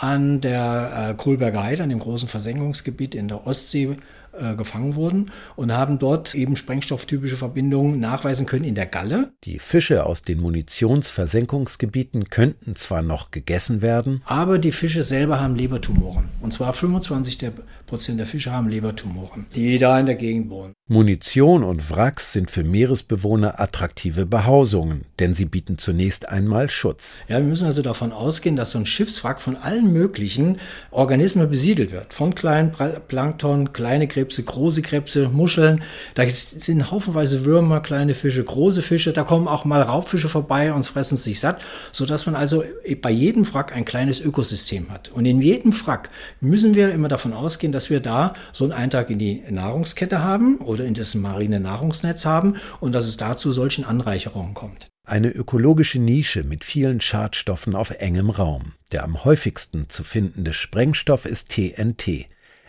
an 0.00 0.40
der 0.40 1.10
äh, 1.10 1.14
Kohlberger 1.14 1.62
Heide, 1.62 1.82
an 1.82 1.88
dem 1.88 1.98
großen 1.98 2.28
Versenkungsgebiet 2.28 3.14
in 3.14 3.28
der 3.28 3.46
Ostsee, 3.46 3.96
äh, 4.40 4.54
gefangen 4.54 4.94
wurden 4.94 5.30
und 5.56 5.72
haben 5.72 5.98
dort 5.98 6.34
eben 6.34 6.56
sprengstofftypische 6.56 7.36
Verbindungen 7.36 8.00
nachweisen 8.00 8.46
können 8.46 8.64
in 8.64 8.74
der 8.74 8.86
Galle. 8.86 9.32
Die 9.44 9.58
Fische 9.58 10.06
aus 10.06 10.22
den 10.22 10.40
Munitionsversenkungsgebieten 10.40 12.30
könnten 12.30 12.76
zwar 12.76 13.02
noch 13.02 13.30
gegessen 13.30 13.82
werden, 13.82 14.22
aber 14.24 14.58
die 14.58 14.72
Fische 14.72 15.04
selber 15.04 15.40
haben 15.40 15.56
Lebertumoren. 15.56 16.28
Und 16.40 16.52
zwar 16.52 16.72
25 16.74 17.52
Prozent 17.86 18.18
der 18.18 18.26
Fische 18.26 18.52
haben 18.52 18.68
Lebertumoren, 18.68 19.46
die 19.54 19.78
da 19.78 19.98
in 19.98 20.06
der 20.06 20.14
Gegend 20.14 20.50
wohnen. 20.50 20.74
Munition 20.90 21.64
und 21.64 21.90
Wracks 21.90 22.32
sind 22.32 22.50
für 22.50 22.64
Meeresbewohner 22.64 23.60
attraktive 23.60 24.24
Behausungen, 24.24 25.04
denn 25.18 25.34
sie 25.34 25.44
bieten 25.44 25.76
zunächst 25.76 26.28
einmal 26.28 26.70
Schutz. 26.70 27.18
Ja, 27.28 27.38
wir 27.38 27.46
müssen 27.46 27.66
also 27.66 27.82
davon 27.82 28.12
ausgehen, 28.12 28.56
dass 28.56 28.72
so 28.72 28.78
ein 28.78 28.86
Schiffswrack 28.86 29.40
von 29.40 29.56
allen 29.56 29.92
möglichen 29.92 30.58
Organismen 30.90 31.50
besiedelt 31.50 31.92
wird. 31.92 32.14
Von 32.14 32.34
kleinen 32.34 32.72
Plankton, 32.72 33.72
kleine 33.72 34.06
Krebse, 34.28 34.42
große 34.42 34.82
Krebse, 34.82 35.28
Muscheln. 35.28 35.82
Da 36.14 36.28
sind 36.28 36.90
haufenweise 36.90 37.44
Würmer, 37.44 37.80
kleine 37.80 38.14
Fische, 38.14 38.44
große 38.44 38.82
Fische. 38.82 39.12
Da 39.12 39.24
kommen 39.24 39.48
auch 39.48 39.64
mal 39.64 39.80
Raubfische 39.80 40.28
vorbei 40.28 40.72
und 40.72 40.84
fressen 40.84 41.16
sich 41.16 41.40
satt, 41.40 41.60
sodass 41.92 42.26
man 42.26 42.34
also 42.34 42.62
bei 43.00 43.10
jedem 43.10 43.52
Wrack 43.52 43.74
ein 43.74 43.84
kleines 43.84 44.20
Ökosystem 44.20 44.90
hat. 44.90 45.08
Und 45.08 45.24
in 45.24 45.40
jedem 45.40 45.72
Wrack 45.86 46.10
müssen 46.40 46.74
wir 46.74 46.92
immer 46.92 47.08
davon 47.08 47.32
ausgehen, 47.32 47.72
dass 47.72 47.88
wir 47.88 48.00
da 48.00 48.34
so 48.52 48.64
einen 48.64 48.74
Eintrag 48.74 49.08
in 49.10 49.18
die 49.18 49.42
Nahrungskette 49.48 50.22
haben 50.22 50.58
oder 50.58 50.84
in 50.84 50.94
das 50.94 51.14
marine 51.14 51.60
Nahrungsnetz 51.60 52.26
haben 52.26 52.56
und 52.80 52.92
dass 52.92 53.06
es 53.06 53.16
da 53.16 53.36
zu 53.36 53.50
solchen 53.52 53.84
Anreicherungen 53.84 54.54
kommt. 54.54 54.88
Eine 55.04 55.30
ökologische 55.30 55.98
Nische 55.98 56.44
mit 56.44 56.64
vielen 56.64 57.00
Schadstoffen 57.00 57.74
auf 57.74 57.92
engem 57.92 58.28
Raum. 58.28 58.72
Der 58.92 59.04
am 59.04 59.24
häufigsten 59.24 59.88
zu 59.88 60.04
findende 60.04 60.52
Sprengstoff 60.52 61.24
ist 61.24 61.48
TNT. 61.48 62.28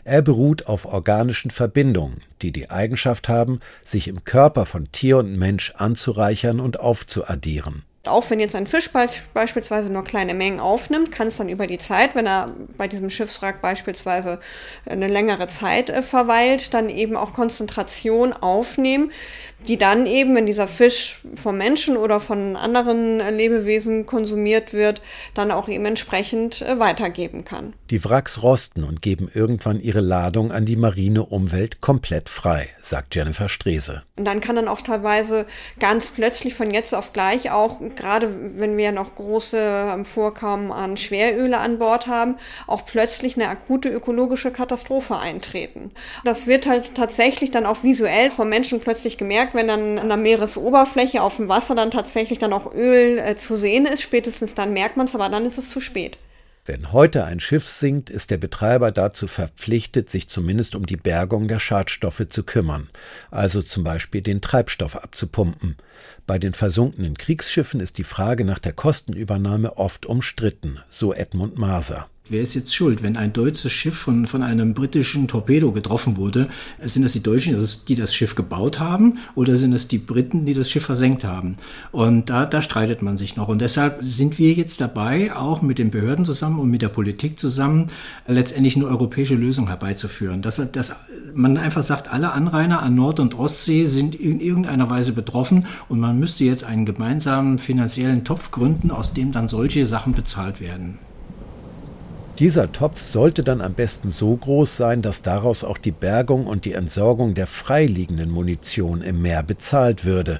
Er 0.10 0.24
beruht 0.24 0.66
auf 0.66 0.86
organischen 0.86 1.52
Verbindungen, 1.52 2.24
die 2.42 2.52
die 2.52 2.72
Eigenschaft 2.72 3.30
haben, 3.30 3.60
sich 3.86 4.08
im 4.08 4.24
Körper 4.24 4.66
von 4.66 4.92
Tier 4.92 5.18
und 5.20 5.38
Mensch 5.38 5.72
anzureichern 5.76 6.60
und 6.60 6.80
aufzuaddieren. 6.80 7.84
Auch 8.06 8.28
wenn 8.32 8.40
jetzt 8.40 8.56
ein 8.56 8.66
Fisch 8.66 8.90
beispielsweise 9.36 9.92
nur 9.92 10.04
kleine 10.04 10.34
Mengen 10.34 10.60
aufnimmt, 10.60 11.12
kann 11.12 11.28
es 11.28 11.38
dann 11.38 11.48
über 11.48 11.68
die 11.68 11.78
Zeit, 11.78 12.16
wenn 12.16 12.26
er 12.26 12.48
bei 12.76 12.88
diesem 12.88 13.12
Schiffswrack 13.12 13.62
beispielsweise 13.62 14.40
eine 14.88 15.08
längere 15.08 15.48
Zeit 15.48 15.92
äh, 15.92 16.02
verweilt, 16.02 16.74
dann 16.74 16.90
eben 16.90 17.16
auch 17.16 17.34
Konzentration 17.34 18.34
aufnehmen, 18.34 19.12
die 19.68 19.78
dann 19.78 20.06
eben, 20.06 20.36
wenn 20.36 20.46
dieser 20.46 20.68
Fisch 20.68 21.20
vom 21.36 21.58
Menschen 21.58 21.98
oder 21.98 22.20
von 22.20 22.56
anderen 22.56 23.20
Lebewesen 23.36 24.06
konsumiert 24.06 24.74
wird, 24.74 25.02
dann 25.34 25.52
auch 25.52 25.68
eben 25.68 25.86
entsprechend 25.86 26.62
äh, 26.62 26.80
weitergeben 26.80 27.46
kann. 27.46 27.74
Die 27.90 28.04
Wracks 28.04 28.42
rosten 28.42 28.84
und 28.84 29.02
geben 29.02 29.30
irgendwann 29.34 29.80
ihre 29.80 30.02
Ladung 30.02 30.52
an 30.52 30.66
die 30.66 30.76
marine 30.76 31.26
Umwelt 31.26 31.82
komplett 31.82 32.30
frei, 32.30 32.70
sagt 32.82 33.16
Jennifer 33.16 33.50
Strese. 33.50 34.04
Und 34.16 34.26
dann 34.26 34.42
kann 34.42 34.56
dann 34.56 34.68
auch 34.68 34.82
teilweise 34.82 35.46
ganz 35.80 36.12
plötzlich 36.12 36.54
von 36.54 36.72
jetzt 36.72 36.96
auf 36.96 37.14
gleich 37.14 37.52
auch, 37.52 37.80
gerade 37.96 38.30
wenn 38.58 38.78
wir 38.78 38.92
noch 38.92 39.16
große 39.16 39.58
ähm, 39.94 40.06
Vorkommen 40.06 40.72
an 40.72 40.98
Schweröle 40.98 41.58
an 41.58 41.80
Bord 41.80 42.08
haben, 42.08 42.36
auch 42.68 42.86
plötzlich 42.86 43.36
eine 43.36 43.50
akute 43.50 43.90
ökologische 43.90 44.52
Katastrophe 44.52 45.18
eintreten. 45.18 45.92
Das 46.24 46.48
wird 46.48 46.68
halt 46.68 46.96
tatsächlich 46.96 47.52
dann 47.52 47.66
auch 47.66 47.84
visuell 47.84 48.32
vom 48.32 48.50
Menschen 48.50 48.80
plötzlich 48.80 49.18
gemerkt, 49.18 49.49
gemerkt, 49.50 49.54
wenn 49.56 49.68
dann 49.68 50.00
an 50.00 50.08
der 50.08 50.18
Meeresoberfläche 50.18 51.22
auf 51.22 51.38
dem 51.38 51.50
Wasser 51.50 51.76
dann 51.76 51.92
tatsächlich 51.92 52.40
dann 52.40 52.54
auch 52.54 52.74
Öl 52.74 53.18
äh, 53.18 53.36
zu 53.36 53.58
sehen 53.58 53.86
ist. 53.86 54.02
Spätestens 54.02 54.54
dann 54.54 54.74
merkt 54.74 54.98
man 54.98 55.06
es, 55.06 55.16
aber 55.16 55.30
dann 55.30 55.46
ist 55.46 55.58
es 55.58 55.70
zu 55.70 55.80
spät. 55.80 56.18
Wenn 56.66 56.92
heute 56.92 57.26
ein 57.26 57.40
Schiff 57.40 57.68
sinkt, 57.68 58.12
ist 58.12 58.30
der 58.30 58.38
Betreiber 58.38 58.92
dazu 58.92 59.28
verpflichtet, 59.28 60.10
sich 60.10 60.30
zumindest 60.30 60.76
um 60.76 60.86
die 60.86 60.98
Bergung 60.98 61.48
der 61.48 61.58
Schadstoffe 61.58 62.28
zu 62.30 62.44
kümmern, 62.44 62.90
also 63.32 63.64
zum 63.64 63.84
Beispiel 63.84 64.22
den 64.22 64.40
Treibstoff 64.40 64.96
abzupumpen. 64.96 65.78
Bei 66.28 66.38
den 66.38 66.54
versunkenen 66.54 67.18
Kriegsschiffen 67.18 67.80
ist 67.80 67.98
die 67.98 68.04
Frage 68.04 68.46
nach 68.46 68.60
der 68.60 68.74
Kostenübernahme 68.74 69.78
oft 69.78 70.06
umstritten, 70.06 70.80
so 70.90 71.12
Edmund 71.12 71.58
Maser. 71.58 72.08
Wer 72.30 72.44
ist 72.44 72.54
jetzt 72.54 72.76
schuld, 72.76 73.02
wenn 73.02 73.18
ein 73.18 73.34
deutsches 73.34 73.72
Schiff 73.72 73.98
von, 73.98 74.28
von 74.28 74.44
einem 74.44 74.76
britischen 74.76 75.28
Torpedo 75.28 75.72
getroffen 75.72 76.16
wurde? 76.16 76.48
Sind 76.80 77.02
das 77.02 77.14
die 77.14 77.24
Deutschen, 77.24 77.58
die 77.88 77.96
das 77.96 78.14
Schiff 78.14 78.36
gebaut 78.36 78.80
haben, 78.80 79.18
oder 79.34 79.56
sind 79.56 79.74
es 79.74 79.88
die 79.88 79.98
Briten, 79.98 80.46
die 80.46 80.54
das 80.54 80.70
Schiff 80.70 80.86
versenkt 80.86 81.24
haben? 81.24 81.58
Und 81.92 82.30
da, 82.30 82.46
da 82.46 82.62
streitet 82.62 83.02
man 83.02 83.18
sich 83.18 83.36
noch. 83.36 83.48
Und 83.48 83.62
deshalb 83.62 84.04
sind 84.04 84.38
wir 84.38 84.54
jetzt 84.54 84.80
dabei, 84.80 85.36
auch 85.36 85.64
mit 85.64 85.80
den 85.80 85.90
Behörden 85.90 86.24
zusammen 86.24 86.60
und 86.60 86.70
mit 86.70 86.84
der 86.84 86.90
Politik 86.90 87.40
zusammen, 87.40 87.88
letztendlich 88.28 88.76
eine 88.76 88.86
europäische 88.86 89.34
Lösung 89.34 89.68
herbeizuführen. 89.68 90.44
Dass, 90.44 90.62
dass 90.72 90.96
man 91.34 91.58
einfach 91.58 91.82
sagt, 91.82 92.14
alle 92.14 92.32
Anrainer 92.32 92.84
an 92.84 92.94
Nord- 92.94 93.20
und 93.20 93.40
Ostsee 93.40 93.88
sind 93.88 94.14
in 94.14 94.40
irgendeiner 94.40 94.88
Weise 94.88 95.14
betroffen 95.14 95.66
und 95.88 96.00
man 96.00 96.20
müsste 96.20 96.44
jetzt 96.44 96.64
einen 96.64 96.86
gemeinsamen 96.86 97.58
finanziellen 97.58 98.24
Topf 98.24 98.52
gründen, 98.52 98.92
aus 98.92 99.16
dem 99.16 99.32
dann 99.32 99.48
solche 99.48 99.88
Sachen 99.88 100.14
bezahlt 100.14 100.62
werden. 100.62 101.00
Dieser 102.40 102.72
Topf 102.72 103.04
sollte 103.04 103.44
dann 103.44 103.60
am 103.60 103.74
besten 103.74 104.12
so 104.12 104.34
groß 104.34 104.78
sein, 104.78 105.02
dass 105.02 105.22
daraus 105.22 105.66
auch 105.66 105.78
die 105.78 105.92
Bergung 105.92 106.48
und 106.48 106.64
die 106.64 106.72
Entsorgung 106.72 107.34
der 107.34 107.48
freiliegenden 107.48 108.32
Munition 108.32 109.02
im 109.02 109.22
Meer 109.22 109.44
bezahlt 109.44 110.06
würde. 110.06 110.40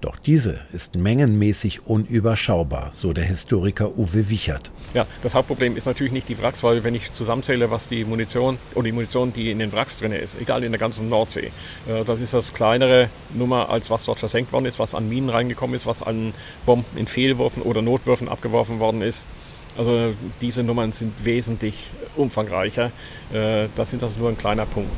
Doch 0.00 0.18
diese 0.18 0.58
ist 0.72 0.96
mengenmäßig 0.96 1.86
unüberschaubar, 1.86 2.90
so 2.90 3.12
der 3.12 3.22
Historiker 3.22 3.96
Uwe 3.96 4.28
Wichert. 4.28 4.72
Ja, 4.92 5.06
das 5.22 5.36
Hauptproblem 5.36 5.76
ist 5.76 5.86
natürlich 5.86 6.12
nicht 6.12 6.28
die 6.28 6.36
Wracks, 6.40 6.64
weil 6.64 6.82
wenn 6.82 6.96
ich 6.96 7.12
zusammenzähle, 7.12 7.70
was 7.70 7.86
die 7.86 8.04
Munition 8.04 8.58
und 8.74 8.84
die 8.84 8.92
Munition, 8.92 9.32
die 9.32 9.52
in 9.52 9.60
den 9.60 9.72
Wracks 9.72 9.98
drin 9.98 10.10
ist, 10.10 10.36
egal 10.40 10.64
in 10.64 10.72
der 10.72 10.80
ganzen 10.80 11.08
Nordsee, 11.08 11.52
äh, 11.88 12.04
das 12.04 12.20
ist 12.20 12.34
das 12.34 12.54
kleinere 12.54 13.08
Nummer, 13.32 13.70
als 13.70 13.88
was 13.88 14.04
dort 14.04 14.18
versenkt 14.18 14.52
worden 14.52 14.66
ist, 14.66 14.80
was 14.80 14.96
an 14.96 15.08
Minen 15.08 15.30
reingekommen 15.30 15.76
ist, 15.76 15.86
was 15.86 16.02
an 16.02 16.34
Bomben 16.66 16.98
in 16.98 17.06
Fehlwürfen 17.06 17.62
oder 17.62 17.82
Notwürfen 17.82 18.28
abgeworfen 18.28 18.80
worden 18.80 19.00
ist. 19.00 19.26
Also 19.76 20.14
diese 20.40 20.62
Nummern 20.62 20.92
sind 20.92 21.12
wesentlich 21.24 21.90
umfangreicher. 22.16 22.92
Äh, 23.32 23.68
das 23.76 23.90
sind 23.90 24.02
das 24.02 24.16
nur 24.16 24.28
ein 24.28 24.38
kleiner 24.38 24.66
Punkt. 24.66 24.96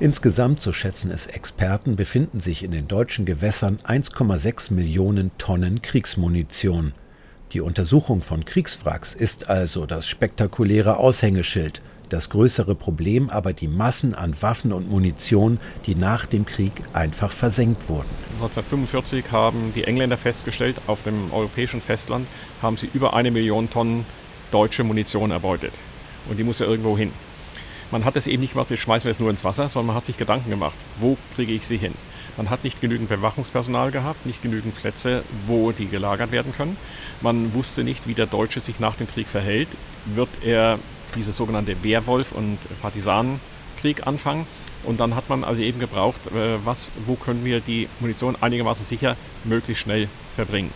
Insgesamt, 0.00 0.60
so 0.60 0.72
schätzen 0.72 1.10
es 1.12 1.26
Experten, 1.26 1.94
befinden 1.94 2.40
sich 2.40 2.64
in 2.64 2.72
den 2.72 2.88
deutschen 2.88 3.24
Gewässern 3.24 3.78
1,6 3.84 4.72
Millionen 4.72 5.30
Tonnen 5.38 5.82
Kriegsmunition. 5.82 6.92
Die 7.52 7.60
Untersuchung 7.60 8.22
von 8.22 8.44
Kriegswracks 8.44 9.14
ist 9.14 9.48
also 9.48 9.86
das 9.86 10.08
spektakuläre 10.08 10.96
Aushängeschild 10.96 11.82
das 12.08 12.30
größere 12.30 12.74
Problem 12.74 13.30
aber 13.30 13.52
die 13.52 13.68
Massen 13.68 14.14
an 14.14 14.34
Waffen 14.40 14.72
und 14.72 14.90
Munition, 14.90 15.58
die 15.86 15.94
nach 15.94 16.26
dem 16.26 16.46
Krieg 16.46 16.72
einfach 16.92 17.32
versenkt 17.32 17.88
wurden. 17.88 18.08
1945 18.34 19.30
haben 19.32 19.72
die 19.74 19.84
Engländer 19.84 20.16
festgestellt, 20.16 20.80
auf 20.86 21.02
dem 21.02 21.32
europäischen 21.32 21.80
Festland 21.80 22.26
haben 22.62 22.76
sie 22.76 22.88
über 22.92 23.14
eine 23.14 23.30
Million 23.30 23.70
Tonnen 23.70 24.04
deutsche 24.50 24.84
Munition 24.84 25.30
erbeutet. 25.30 25.72
Und 26.28 26.38
die 26.38 26.44
muss 26.44 26.58
ja 26.58 26.66
irgendwo 26.66 26.96
hin. 26.96 27.12
Man 27.90 28.04
hat 28.04 28.16
es 28.16 28.26
eben 28.26 28.40
nicht 28.40 28.54
gemacht, 28.54 28.70
jetzt 28.70 28.80
schmeißen 28.80 29.04
wir 29.04 29.12
es 29.12 29.20
nur 29.20 29.30
ins 29.30 29.44
Wasser, 29.44 29.68
sondern 29.68 29.88
man 29.88 29.96
hat 29.96 30.04
sich 30.04 30.16
Gedanken 30.16 30.50
gemacht, 30.50 30.76
wo 30.98 31.16
kriege 31.34 31.52
ich 31.52 31.66
sie 31.66 31.76
hin. 31.76 31.94
Man 32.36 32.50
hat 32.50 32.64
nicht 32.64 32.80
genügend 32.80 33.08
Bewachungspersonal 33.08 33.92
gehabt, 33.92 34.26
nicht 34.26 34.42
genügend 34.42 34.74
Plätze, 34.74 35.22
wo 35.46 35.70
die 35.70 35.86
gelagert 35.86 36.32
werden 36.32 36.52
können. 36.52 36.76
Man 37.20 37.54
wusste 37.54 37.84
nicht, 37.84 38.08
wie 38.08 38.14
der 38.14 38.26
Deutsche 38.26 38.60
sich 38.60 38.80
nach 38.80 38.96
dem 38.96 39.06
Krieg 39.06 39.28
verhält. 39.28 39.68
Wird 40.06 40.30
er 40.42 40.78
diese 41.14 41.32
sogenannte 41.32 41.82
Wehrwolf- 41.82 42.32
und 42.32 42.58
Partisanenkrieg 42.80 44.06
anfangen. 44.06 44.46
Und 44.84 45.00
dann 45.00 45.14
hat 45.14 45.28
man 45.28 45.44
also 45.44 45.62
eben 45.62 45.80
gebraucht, 45.80 46.26
äh, 46.28 46.64
was, 46.64 46.92
wo 47.06 47.14
können 47.14 47.44
wir 47.44 47.60
die 47.60 47.88
Munition 48.00 48.36
einigermaßen 48.40 48.84
sicher 48.84 49.16
möglichst 49.44 49.82
schnell 49.82 50.08
verbringen. 50.34 50.70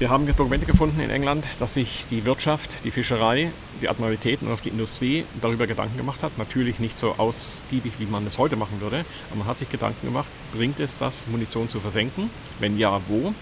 Wir 0.00 0.08
haben 0.08 0.26
Dokumente 0.34 0.64
gefunden 0.64 0.98
in 1.00 1.10
England, 1.10 1.46
dass 1.58 1.74
sich 1.74 2.06
die 2.10 2.24
Wirtschaft, 2.24 2.86
die 2.86 2.90
Fischerei, 2.90 3.52
die 3.82 3.88
Admiralitäten 3.90 4.48
und 4.48 4.54
auch 4.54 4.60
die 4.60 4.70
Industrie 4.70 5.26
darüber 5.42 5.66
Gedanken 5.66 5.98
gemacht 5.98 6.22
hat. 6.22 6.38
Natürlich 6.38 6.78
nicht 6.78 6.96
so 6.96 7.16
ausgiebig, 7.18 7.92
wie 7.98 8.06
man 8.06 8.26
es 8.26 8.38
heute 8.38 8.56
machen 8.56 8.80
würde, 8.80 9.04
aber 9.28 9.40
man 9.40 9.46
hat 9.46 9.58
sich 9.58 9.68
Gedanken 9.68 10.06
gemacht, 10.06 10.28
bringt 10.54 10.80
es 10.80 10.96
das, 10.96 11.26
Munition 11.26 11.68
zu 11.68 11.80
versenken? 11.80 12.30
Wenn 12.60 12.78
ja, 12.78 12.98
wo? 13.08 13.34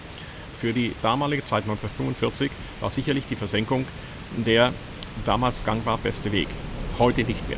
Für 0.59 0.73
die 0.73 0.93
damalige 1.01 1.45
Zeit 1.45 1.63
1945 1.63 2.51
war 2.81 2.89
sicherlich 2.89 3.25
die 3.25 3.37
Versenkung 3.37 3.85
der 4.35 4.73
damals 5.25 5.63
gangbar 5.63 5.97
beste 5.97 6.31
Weg. 6.31 6.47
Heute 6.97 7.23
nicht 7.23 7.47
mehr. 7.47 7.57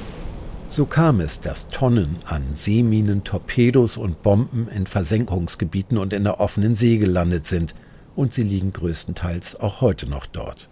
So 0.67 0.85
kam 0.85 1.19
es, 1.19 1.41
dass 1.41 1.67
Tonnen 1.67 2.15
an 2.25 2.43
Seeminen, 2.53 3.25
Torpedos 3.25 3.97
und 3.97 4.21
Bomben 4.21 4.69
in 4.69 4.87
Versenkungsgebieten 4.87 5.97
und 5.97 6.13
in 6.13 6.23
der 6.23 6.39
offenen 6.39 6.75
See 6.75 6.97
gelandet 6.97 7.45
sind, 7.45 7.75
und 8.15 8.33
sie 8.33 8.43
liegen 8.43 8.71
größtenteils 8.71 9.59
auch 9.59 9.81
heute 9.81 10.09
noch 10.09 10.25
dort. 10.25 10.69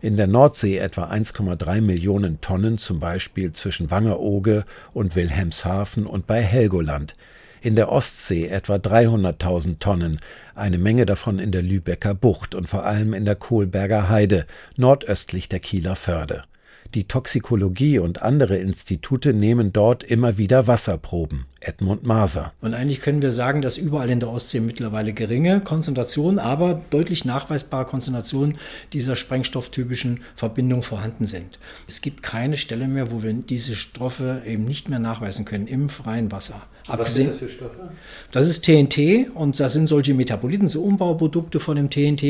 In 0.00 0.16
der 0.16 0.26
Nordsee 0.26 0.76
etwa 0.78 1.10
1,3 1.10 1.80
Millionen 1.80 2.40
Tonnen, 2.40 2.78
zum 2.78 3.00
Beispiel 3.00 3.52
zwischen 3.52 3.90
Wangerooge 3.90 4.64
und 4.92 5.16
Wilhelmshaven 5.16 6.06
und 6.06 6.26
bei 6.26 6.42
Helgoland. 6.42 7.14
In 7.64 7.76
der 7.76 7.90
Ostsee 7.90 8.48
etwa 8.48 8.74
300.000 8.74 9.78
Tonnen, 9.78 10.20
eine 10.54 10.76
Menge 10.76 11.06
davon 11.06 11.38
in 11.38 11.50
der 11.50 11.62
Lübecker 11.62 12.14
Bucht 12.14 12.54
und 12.54 12.68
vor 12.68 12.84
allem 12.84 13.14
in 13.14 13.24
der 13.24 13.36
Kohlberger 13.36 14.10
Heide, 14.10 14.44
nordöstlich 14.76 15.48
der 15.48 15.60
Kieler 15.60 15.96
Förde. 15.96 16.44
Die 16.92 17.04
Toxikologie 17.04 17.98
und 17.98 18.20
andere 18.20 18.58
Institute 18.58 19.32
nehmen 19.32 19.72
dort 19.72 20.04
immer 20.04 20.36
wieder 20.36 20.66
Wasserproben. 20.66 21.46
Edmund 21.64 22.04
Maser. 22.04 22.52
Und 22.60 22.74
eigentlich 22.74 23.00
können 23.00 23.22
wir 23.22 23.30
sagen, 23.30 23.62
dass 23.62 23.78
überall 23.78 24.10
in 24.10 24.20
der 24.20 24.30
Ostsee 24.30 24.60
mittlerweile 24.60 25.12
geringe 25.12 25.60
Konzentrationen, 25.60 26.38
aber 26.38 26.82
deutlich 26.90 27.24
nachweisbare 27.24 27.84
Konzentrationen 27.86 28.58
dieser 28.92 29.16
sprengstofftypischen 29.16 30.20
Verbindung 30.36 30.82
vorhanden 30.82 31.24
sind. 31.24 31.58
Es 31.88 32.00
gibt 32.00 32.22
keine 32.22 32.56
Stelle 32.56 32.88
mehr, 32.88 33.10
wo 33.10 33.22
wir 33.22 33.32
diese 33.32 33.74
Stoffe 33.74 34.42
eben 34.46 34.64
nicht 34.64 34.88
mehr 34.88 34.98
nachweisen 34.98 35.44
können 35.44 35.66
im 35.66 35.88
freien 35.88 36.30
Wasser. 36.30 36.62
Was 36.86 37.14
sind 37.14 37.30
das 37.30 37.38
für 37.38 37.48
Stoffe? 37.48 37.90
Das 38.30 38.46
ist 38.46 38.64
TNT 38.64 39.30
und 39.34 39.58
das 39.58 39.72
sind 39.72 39.88
solche 39.88 40.12
Metaboliten, 40.12 40.68
so 40.68 40.82
Umbauprodukte 40.82 41.58
von 41.58 41.76
dem 41.76 41.88
TNT. 41.88 42.22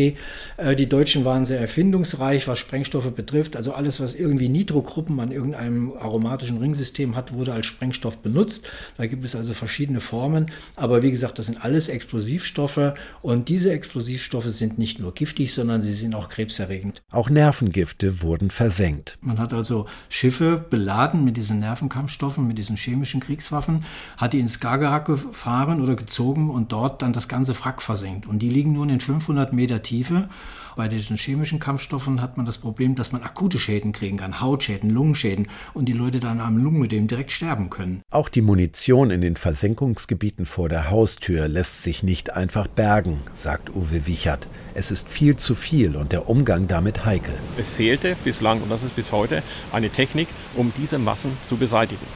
Äh, 0.56 0.76
die 0.76 0.88
Deutschen 0.88 1.24
waren 1.24 1.44
sehr 1.44 1.60
erfindungsreich, 1.60 2.46
was 2.46 2.60
Sprengstoffe 2.60 3.10
betrifft. 3.10 3.56
Also 3.56 3.72
alles, 3.72 4.00
was 4.00 4.14
irgendwie 4.14 4.48
Nitrogruppen 4.48 5.18
an 5.18 5.32
irgendeinem 5.32 5.92
aromatischen 5.94 6.58
Ringsystem 6.58 7.16
hat, 7.16 7.32
wurde 7.32 7.52
als 7.52 7.66
Sprengstoff 7.66 8.18
benutzt. 8.18 8.68
Da 8.96 9.06
gibt 9.06 9.23
es 9.24 9.37
also 9.37 9.54
verschiedene 9.54 10.00
Formen. 10.00 10.50
Aber 10.76 11.02
wie 11.02 11.10
gesagt, 11.10 11.38
das 11.38 11.46
sind 11.46 11.64
alles 11.64 11.88
Explosivstoffe 11.88 12.94
und 13.22 13.48
diese 13.48 13.72
Explosivstoffe 13.72 14.46
sind 14.46 14.78
nicht 14.78 14.98
nur 14.98 15.14
giftig, 15.14 15.52
sondern 15.52 15.82
sie 15.82 15.92
sind 15.92 16.14
auch 16.14 16.28
krebserregend. 16.28 17.02
Auch 17.10 17.30
Nervengifte 17.30 18.22
wurden 18.22 18.50
versenkt. 18.50 19.18
Man 19.20 19.38
hat 19.38 19.52
also 19.52 19.87
Schiffe 20.08 20.64
beladen 20.68 21.24
mit 21.24 21.37
diesen 21.37 21.60
Nervenkampfstoffen, 21.60 22.46
mit 22.46 22.58
diesen 22.58 22.76
chemischen 22.76 23.20
Kriegswaffen, 23.20 23.84
hat 24.16 24.32
die 24.32 24.40
ins 24.40 24.54
Skagerrak 24.54 25.06
gefahren 25.06 25.80
oder 25.80 25.96
gezogen 25.96 26.50
und 26.50 26.72
dort 26.72 27.02
dann 27.02 27.12
das 27.12 27.28
ganze 27.28 27.58
Wrack 27.60 27.82
versenkt. 27.82 28.26
Und 28.26 28.40
die 28.40 28.50
liegen 28.50 28.72
nun 28.72 28.88
in 28.90 29.00
500 29.00 29.52
Meter 29.52 29.82
Tiefe. 29.82 30.28
Bei 30.76 30.88
diesen 30.88 31.16
chemischen 31.16 31.60
Kampfstoffen 31.60 32.20
hat 32.20 32.37
man 32.37 32.46
das 32.46 32.58
Problem, 32.58 32.96
dass 32.96 33.12
man 33.12 33.22
akute 33.22 33.60
Schäden 33.60 33.92
kriegen 33.92 34.16
kann, 34.16 34.40
Hautschäden, 34.40 34.90
Lungenschäden 34.90 35.46
und 35.72 35.84
die 35.84 35.92
Leute 35.92 36.18
dann 36.18 36.40
am 36.40 36.56
Lungenödem 36.56 37.06
direkt 37.06 37.30
sterben 37.30 37.70
können. 37.70 38.02
Auch 38.10 38.28
die 38.28 38.40
Munition 38.40 39.10
in 39.10 39.20
den 39.20 39.37
Versenkungsgebieten 39.37 40.46
vor 40.46 40.68
der 40.68 40.90
Haustür 40.90 41.46
lässt 41.46 41.84
sich 41.84 42.02
nicht 42.02 42.32
einfach 42.32 42.66
bergen, 42.66 43.22
sagt 43.34 43.70
Uwe 43.70 44.08
Wichert. 44.08 44.48
Es 44.74 44.90
ist 44.90 45.08
viel 45.08 45.37
zu 45.37 45.54
viel 45.54 45.94
und 45.94 46.10
der 46.10 46.28
Umgang 46.28 46.66
damit 46.66 47.04
heikel. 47.04 47.34
Es 47.56 47.70
fehlte 47.70 48.16
bislang, 48.24 48.60
und 48.60 48.68
das 48.68 48.82
ist 48.82 48.96
bis 48.96 49.12
heute, 49.12 49.44
eine 49.70 49.90
Technik, 49.90 50.26
um 50.56 50.72
diese 50.76 50.98
Massen 50.98 51.37
zu 51.42 51.56
beseitigen. 51.56 52.06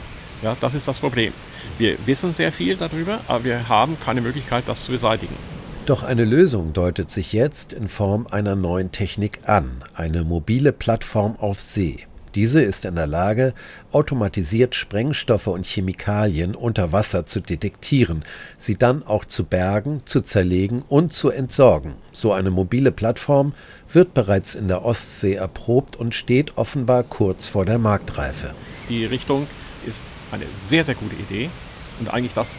Ja, 0.42 0.56
das 0.60 0.74
ist 0.74 0.88
das 0.88 0.98
Problem. 0.98 1.32
Wir 1.78 1.96
wissen 2.06 2.32
sehr 2.32 2.50
viel 2.50 2.76
darüber, 2.76 3.20
aber 3.28 3.44
wir 3.44 3.68
haben 3.68 3.96
keine 4.00 4.20
Möglichkeit, 4.20 4.64
das 4.66 4.82
zu 4.82 4.90
beseitigen. 4.90 5.34
Doch 5.88 6.02
eine 6.02 6.26
Lösung 6.26 6.74
deutet 6.74 7.10
sich 7.10 7.32
jetzt 7.32 7.72
in 7.72 7.88
Form 7.88 8.26
einer 8.26 8.54
neuen 8.54 8.92
Technik 8.92 9.48
an, 9.48 9.82
eine 9.94 10.22
mobile 10.22 10.70
Plattform 10.70 11.36
auf 11.36 11.58
See. 11.60 12.00
Diese 12.34 12.60
ist 12.60 12.84
in 12.84 12.94
der 12.94 13.06
Lage, 13.06 13.54
automatisiert 13.90 14.74
Sprengstoffe 14.74 15.46
und 15.46 15.64
Chemikalien 15.64 16.54
unter 16.54 16.92
Wasser 16.92 17.24
zu 17.24 17.40
detektieren, 17.40 18.26
sie 18.58 18.76
dann 18.76 19.02
auch 19.02 19.24
zu 19.24 19.44
bergen, 19.44 20.02
zu 20.04 20.20
zerlegen 20.20 20.82
und 20.90 21.14
zu 21.14 21.30
entsorgen. 21.30 21.94
So 22.12 22.34
eine 22.34 22.50
mobile 22.50 22.92
Plattform 22.92 23.54
wird 23.90 24.12
bereits 24.12 24.54
in 24.54 24.68
der 24.68 24.84
Ostsee 24.84 25.36
erprobt 25.36 25.96
und 25.96 26.14
steht 26.14 26.58
offenbar 26.58 27.02
kurz 27.02 27.46
vor 27.46 27.64
der 27.64 27.78
Marktreife. 27.78 28.52
Die 28.90 29.06
Richtung 29.06 29.46
ist 29.86 30.04
eine 30.32 30.44
sehr, 30.66 30.84
sehr 30.84 30.96
gute 30.96 31.16
Idee 31.16 31.48
und 31.98 32.12
eigentlich 32.12 32.34
das 32.34 32.58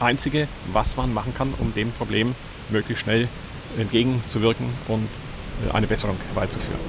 Einzige, 0.00 0.48
was 0.72 0.96
man 0.96 1.14
machen 1.14 1.34
kann, 1.34 1.54
um 1.60 1.72
dem 1.72 1.92
Problem 1.92 2.34
möglichst 2.70 3.04
schnell 3.04 3.28
entgegenzuwirken 3.78 4.66
und 4.88 5.08
äh, 5.68 5.72
eine 5.74 5.86
Besserung 5.86 6.16
herbeizuführen. 6.32 6.80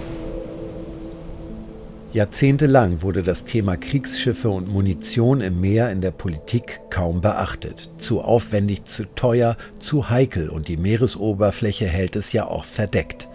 Jahrzehntelang 2.16 3.02
wurde 3.02 3.24
das 3.24 3.44
Thema 3.44 3.76
Kriegsschiffe 3.76 4.50
und 4.50 4.70
Munition 4.70 5.42
im 5.42 5.60
Meer 5.60 5.92
in 5.92 6.00
der 6.00 6.12
Politik 6.12 6.80
kaum 6.90 7.20
beachtet. 7.20 7.90
Zu 7.98 8.22
aufwendig, 8.22 8.86
zu 8.86 9.04
teuer, 9.16 9.58
zu 9.80 10.10
heikel 10.10 10.48
und 10.48 10.70
die 10.70 10.78
Meeresoberfläche 10.78 11.88
hält 11.88 12.16
es 12.16 12.32
ja 12.32 12.48
auch 12.48 12.64
verdeckt. 12.64 13.28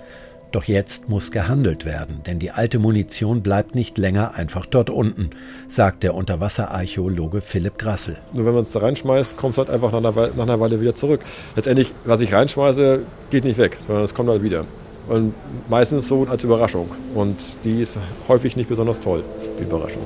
Doch 0.52 0.64
jetzt 0.64 1.08
muss 1.08 1.30
gehandelt 1.30 1.84
werden, 1.84 2.22
denn 2.26 2.40
die 2.40 2.50
alte 2.50 2.80
Munition 2.80 3.40
bleibt 3.40 3.76
nicht 3.76 3.98
länger 3.98 4.34
einfach 4.34 4.66
dort 4.66 4.90
unten, 4.90 5.30
sagt 5.68 6.02
der 6.02 6.14
Unterwasserarchäologe 6.14 7.40
Philipp 7.40 7.78
Grassel. 7.78 8.16
Nur 8.34 8.46
wenn 8.46 8.54
man 8.54 8.64
es 8.64 8.72
da 8.72 8.80
reinschmeißt, 8.80 9.36
kommt 9.36 9.54
es 9.54 9.58
halt 9.58 9.70
einfach 9.70 9.92
nach 9.92 9.98
einer, 9.98 10.16
Weile, 10.16 10.32
nach 10.36 10.42
einer 10.42 10.58
Weile 10.58 10.80
wieder 10.80 10.96
zurück. 10.96 11.20
Letztendlich, 11.54 11.92
was 12.04 12.20
ich 12.20 12.32
reinschmeiße, 12.32 13.00
geht 13.30 13.44
nicht 13.44 13.58
weg, 13.58 13.78
sondern 13.86 14.04
es 14.04 14.12
kommt 14.12 14.28
halt 14.28 14.42
wieder. 14.42 14.64
Und 15.08 15.34
meistens 15.68 16.08
so 16.08 16.26
als 16.28 16.42
Überraschung. 16.42 16.90
Und 17.14 17.64
die 17.64 17.80
ist 17.80 17.96
häufig 18.26 18.56
nicht 18.56 18.68
besonders 18.68 18.98
toll, 18.98 19.22
die 19.58 19.62
Überraschung. 19.62 20.02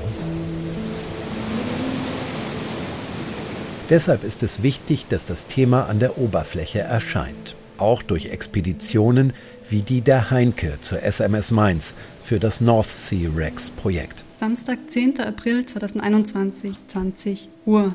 Deshalb 3.89 4.25
ist 4.25 4.43
es 4.43 4.63
wichtig, 4.63 5.07
dass 5.09 5.25
das 5.25 5.47
Thema 5.47 5.89
an 5.89 6.01
der 6.01 6.19
Oberfläche 6.19 6.81
erscheint. 6.81 7.55
Auch 7.77 8.03
durch 8.03 8.27
Expeditionen, 8.27 9.33
wie 9.69 9.83
die 9.83 10.01
der 10.01 10.31
Heinke 10.31 10.79
zur 10.81 11.03
SMS 11.03 11.51
Mainz 11.51 11.95
für 12.23 12.39
das 12.39 12.61
North 12.61 12.91
Sea 12.91 13.31
Rex 13.35 13.71
Projekt. 13.71 14.25
Samstag, 14.39 14.79
10. 14.89 15.21
April 15.21 15.65
2021, 15.65 16.77
20 16.89 17.49
Uhr. 17.67 17.95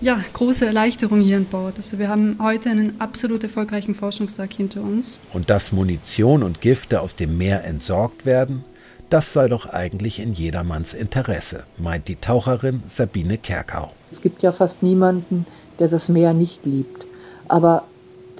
Ja, 0.00 0.18
große 0.32 0.64
Erleichterung 0.64 1.20
hier 1.20 1.36
an 1.36 1.44
Bord. 1.44 1.76
Also 1.76 1.98
wir 1.98 2.08
haben 2.08 2.38
heute 2.40 2.70
einen 2.70 3.00
absolut 3.00 3.42
erfolgreichen 3.42 3.94
Forschungstag 3.94 4.52
hinter 4.52 4.80
uns. 4.80 5.20
Und 5.34 5.50
dass 5.50 5.72
Munition 5.72 6.42
und 6.42 6.62
Gifte 6.62 7.02
aus 7.02 7.16
dem 7.16 7.36
Meer 7.36 7.64
entsorgt 7.64 8.24
werden, 8.24 8.64
das 9.10 9.32
sei 9.32 9.48
doch 9.48 9.66
eigentlich 9.66 10.18
in 10.18 10.32
jedermanns 10.32 10.94
Interesse, 10.94 11.64
meint 11.76 12.08
die 12.08 12.16
Taucherin 12.16 12.82
Sabine 12.86 13.36
Kerkau. 13.36 13.92
Es 14.10 14.22
gibt 14.22 14.42
ja 14.42 14.52
fast 14.52 14.82
niemanden, 14.82 15.46
der 15.78 15.88
das 15.88 16.08
Meer 16.08 16.32
nicht 16.32 16.64
liebt. 16.64 17.06
Aber 17.48 17.84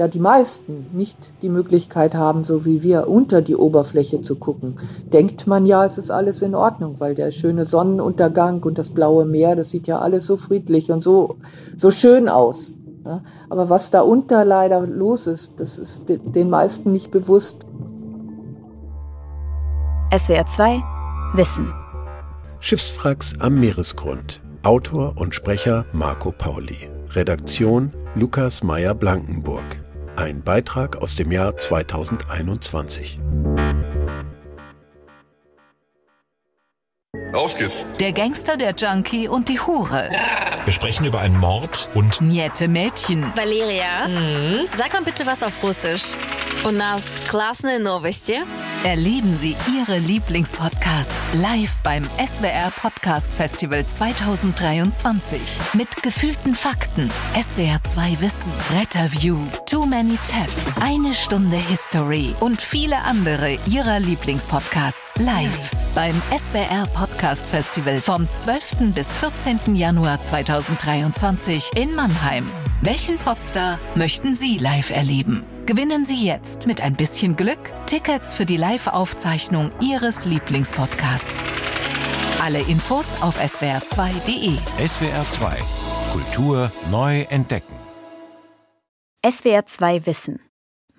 da 0.00 0.08
die 0.08 0.18
meisten 0.18 0.86
nicht 0.92 1.30
die 1.42 1.50
Möglichkeit 1.50 2.14
haben, 2.14 2.42
so 2.42 2.64
wie 2.64 2.82
wir, 2.82 3.06
unter 3.06 3.42
die 3.42 3.54
Oberfläche 3.54 4.22
zu 4.22 4.36
gucken, 4.36 4.78
denkt 5.12 5.46
man 5.46 5.66
ja, 5.66 5.84
es 5.84 5.98
ist 5.98 6.10
alles 6.10 6.40
in 6.40 6.54
Ordnung, 6.54 7.00
weil 7.00 7.14
der 7.14 7.30
schöne 7.32 7.66
Sonnenuntergang 7.66 8.62
und 8.62 8.78
das 8.78 8.88
blaue 8.88 9.26
Meer, 9.26 9.56
das 9.56 9.68
sieht 9.68 9.86
ja 9.86 9.98
alles 9.98 10.26
so 10.26 10.38
friedlich 10.38 10.90
und 10.90 11.02
so, 11.02 11.36
so 11.76 11.90
schön 11.90 12.30
aus. 12.30 12.76
Ja, 13.04 13.22
aber 13.50 13.68
was 13.68 13.90
da 13.90 14.00
unter 14.00 14.46
leider 14.46 14.86
los 14.86 15.26
ist, 15.26 15.60
das 15.60 15.78
ist 15.78 16.04
den 16.08 16.48
meisten 16.48 16.92
nicht 16.92 17.10
bewusst. 17.10 17.66
SWR 20.16 20.46
2 20.46 20.82
Wissen. 21.34 21.74
Schiffswracks 22.60 23.38
am 23.38 23.60
Meeresgrund. 23.60 24.40
Autor 24.62 25.14
und 25.16 25.34
Sprecher 25.34 25.84
Marco 25.92 26.32
Pauli. 26.32 26.88
Redaktion 27.10 27.92
Lukas 28.14 28.62
Meyer-Blankenburg. 28.62 29.89
Ein 30.16 30.42
Beitrag 30.42 30.96
aus 30.96 31.16
dem 31.16 31.32
Jahr 31.32 31.56
2021. 31.56 33.18
Auf 37.35 37.57
geht's. 37.57 37.85
Der 37.99 38.13
Gangster, 38.13 38.55
der 38.55 38.73
Junkie 38.75 39.27
und 39.27 39.49
die 39.49 39.59
Hure. 39.59 40.09
Wir 40.63 40.73
sprechen 40.73 41.05
über 41.05 41.19
einen 41.19 41.37
Mord 41.37 41.89
und 41.93 42.21
Niette 42.21 42.67
Mädchen. 42.69 43.31
Valeria, 43.35 44.07
mhm. 44.07 44.67
sag 44.75 44.93
mal 44.93 45.03
bitte 45.03 45.25
was 45.25 45.43
auf 45.43 45.61
Russisch. 45.61 46.15
У 46.63 46.71
нас 46.71 47.03
классные 47.27 47.79
новости. 47.79 48.41
Erleben 48.85 49.35
Sie 49.35 49.55
Ihre 49.75 49.97
Lieblingspodcasts 49.97 51.13
live 51.33 51.75
beim 51.83 52.03
SWR 52.25 52.71
Podcast 52.81 53.31
Festival 53.33 53.85
2023. 53.85 55.39
Mit 55.73 56.03
gefühlten 56.03 56.55
Fakten, 56.55 57.11
SWR 57.33 57.83
2 57.83 58.21
Wissen, 58.21 58.51
Retterview, 58.79 59.37
Too 59.65 59.85
Many 59.85 60.17
Tabs, 60.17 60.81
eine 60.81 61.13
Stunde 61.13 61.57
History 61.57 62.33
und 62.39 62.61
viele 62.61 62.97
andere 62.99 63.57
Ihrer 63.67 63.99
Lieblingspodcasts 63.99 64.98
live 65.18 65.70
beim 65.94 66.14
SWR 66.36 66.86
Podcast 66.94 67.44
Festival 67.46 68.00
vom 68.00 68.30
12. 68.30 68.94
bis 68.94 69.14
14. 69.16 69.74
Januar 69.74 70.20
2023 70.20 71.70
in 71.76 71.94
Mannheim. 71.94 72.46
Welchen 72.82 73.18
Podstar 73.18 73.78
möchten 73.94 74.34
Sie 74.34 74.58
live 74.58 74.90
erleben? 74.90 75.44
Gewinnen 75.66 76.04
Sie 76.04 76.24
jetzt 76.24 76.66
mit 76.66 76.82
ein 76.82 76.94
bisschen 76.94 77.36
Glück 77.36 77.58
Tickets 77.86 78.34
für 78.34 78.46
die 78.46 78.56
Live-Aufzeichnung 78.56 79.70
Ihres 79.80 80.24
Lieblingspodcasts. 80.24 81.42
Alle 82.42 82.60
Infos 82.60 83.20
auf 83.20 83.38
swr2.de. 83.38 84.56
SWR 84.86 85.22
2 85.30 85.58
Kultur 86.12 86.72
neu 86.90 87.22
entdecken. 87.30 87.74
SWR 89.24 89.66
2 89.66 90.06
Wissen. 90.06 90.40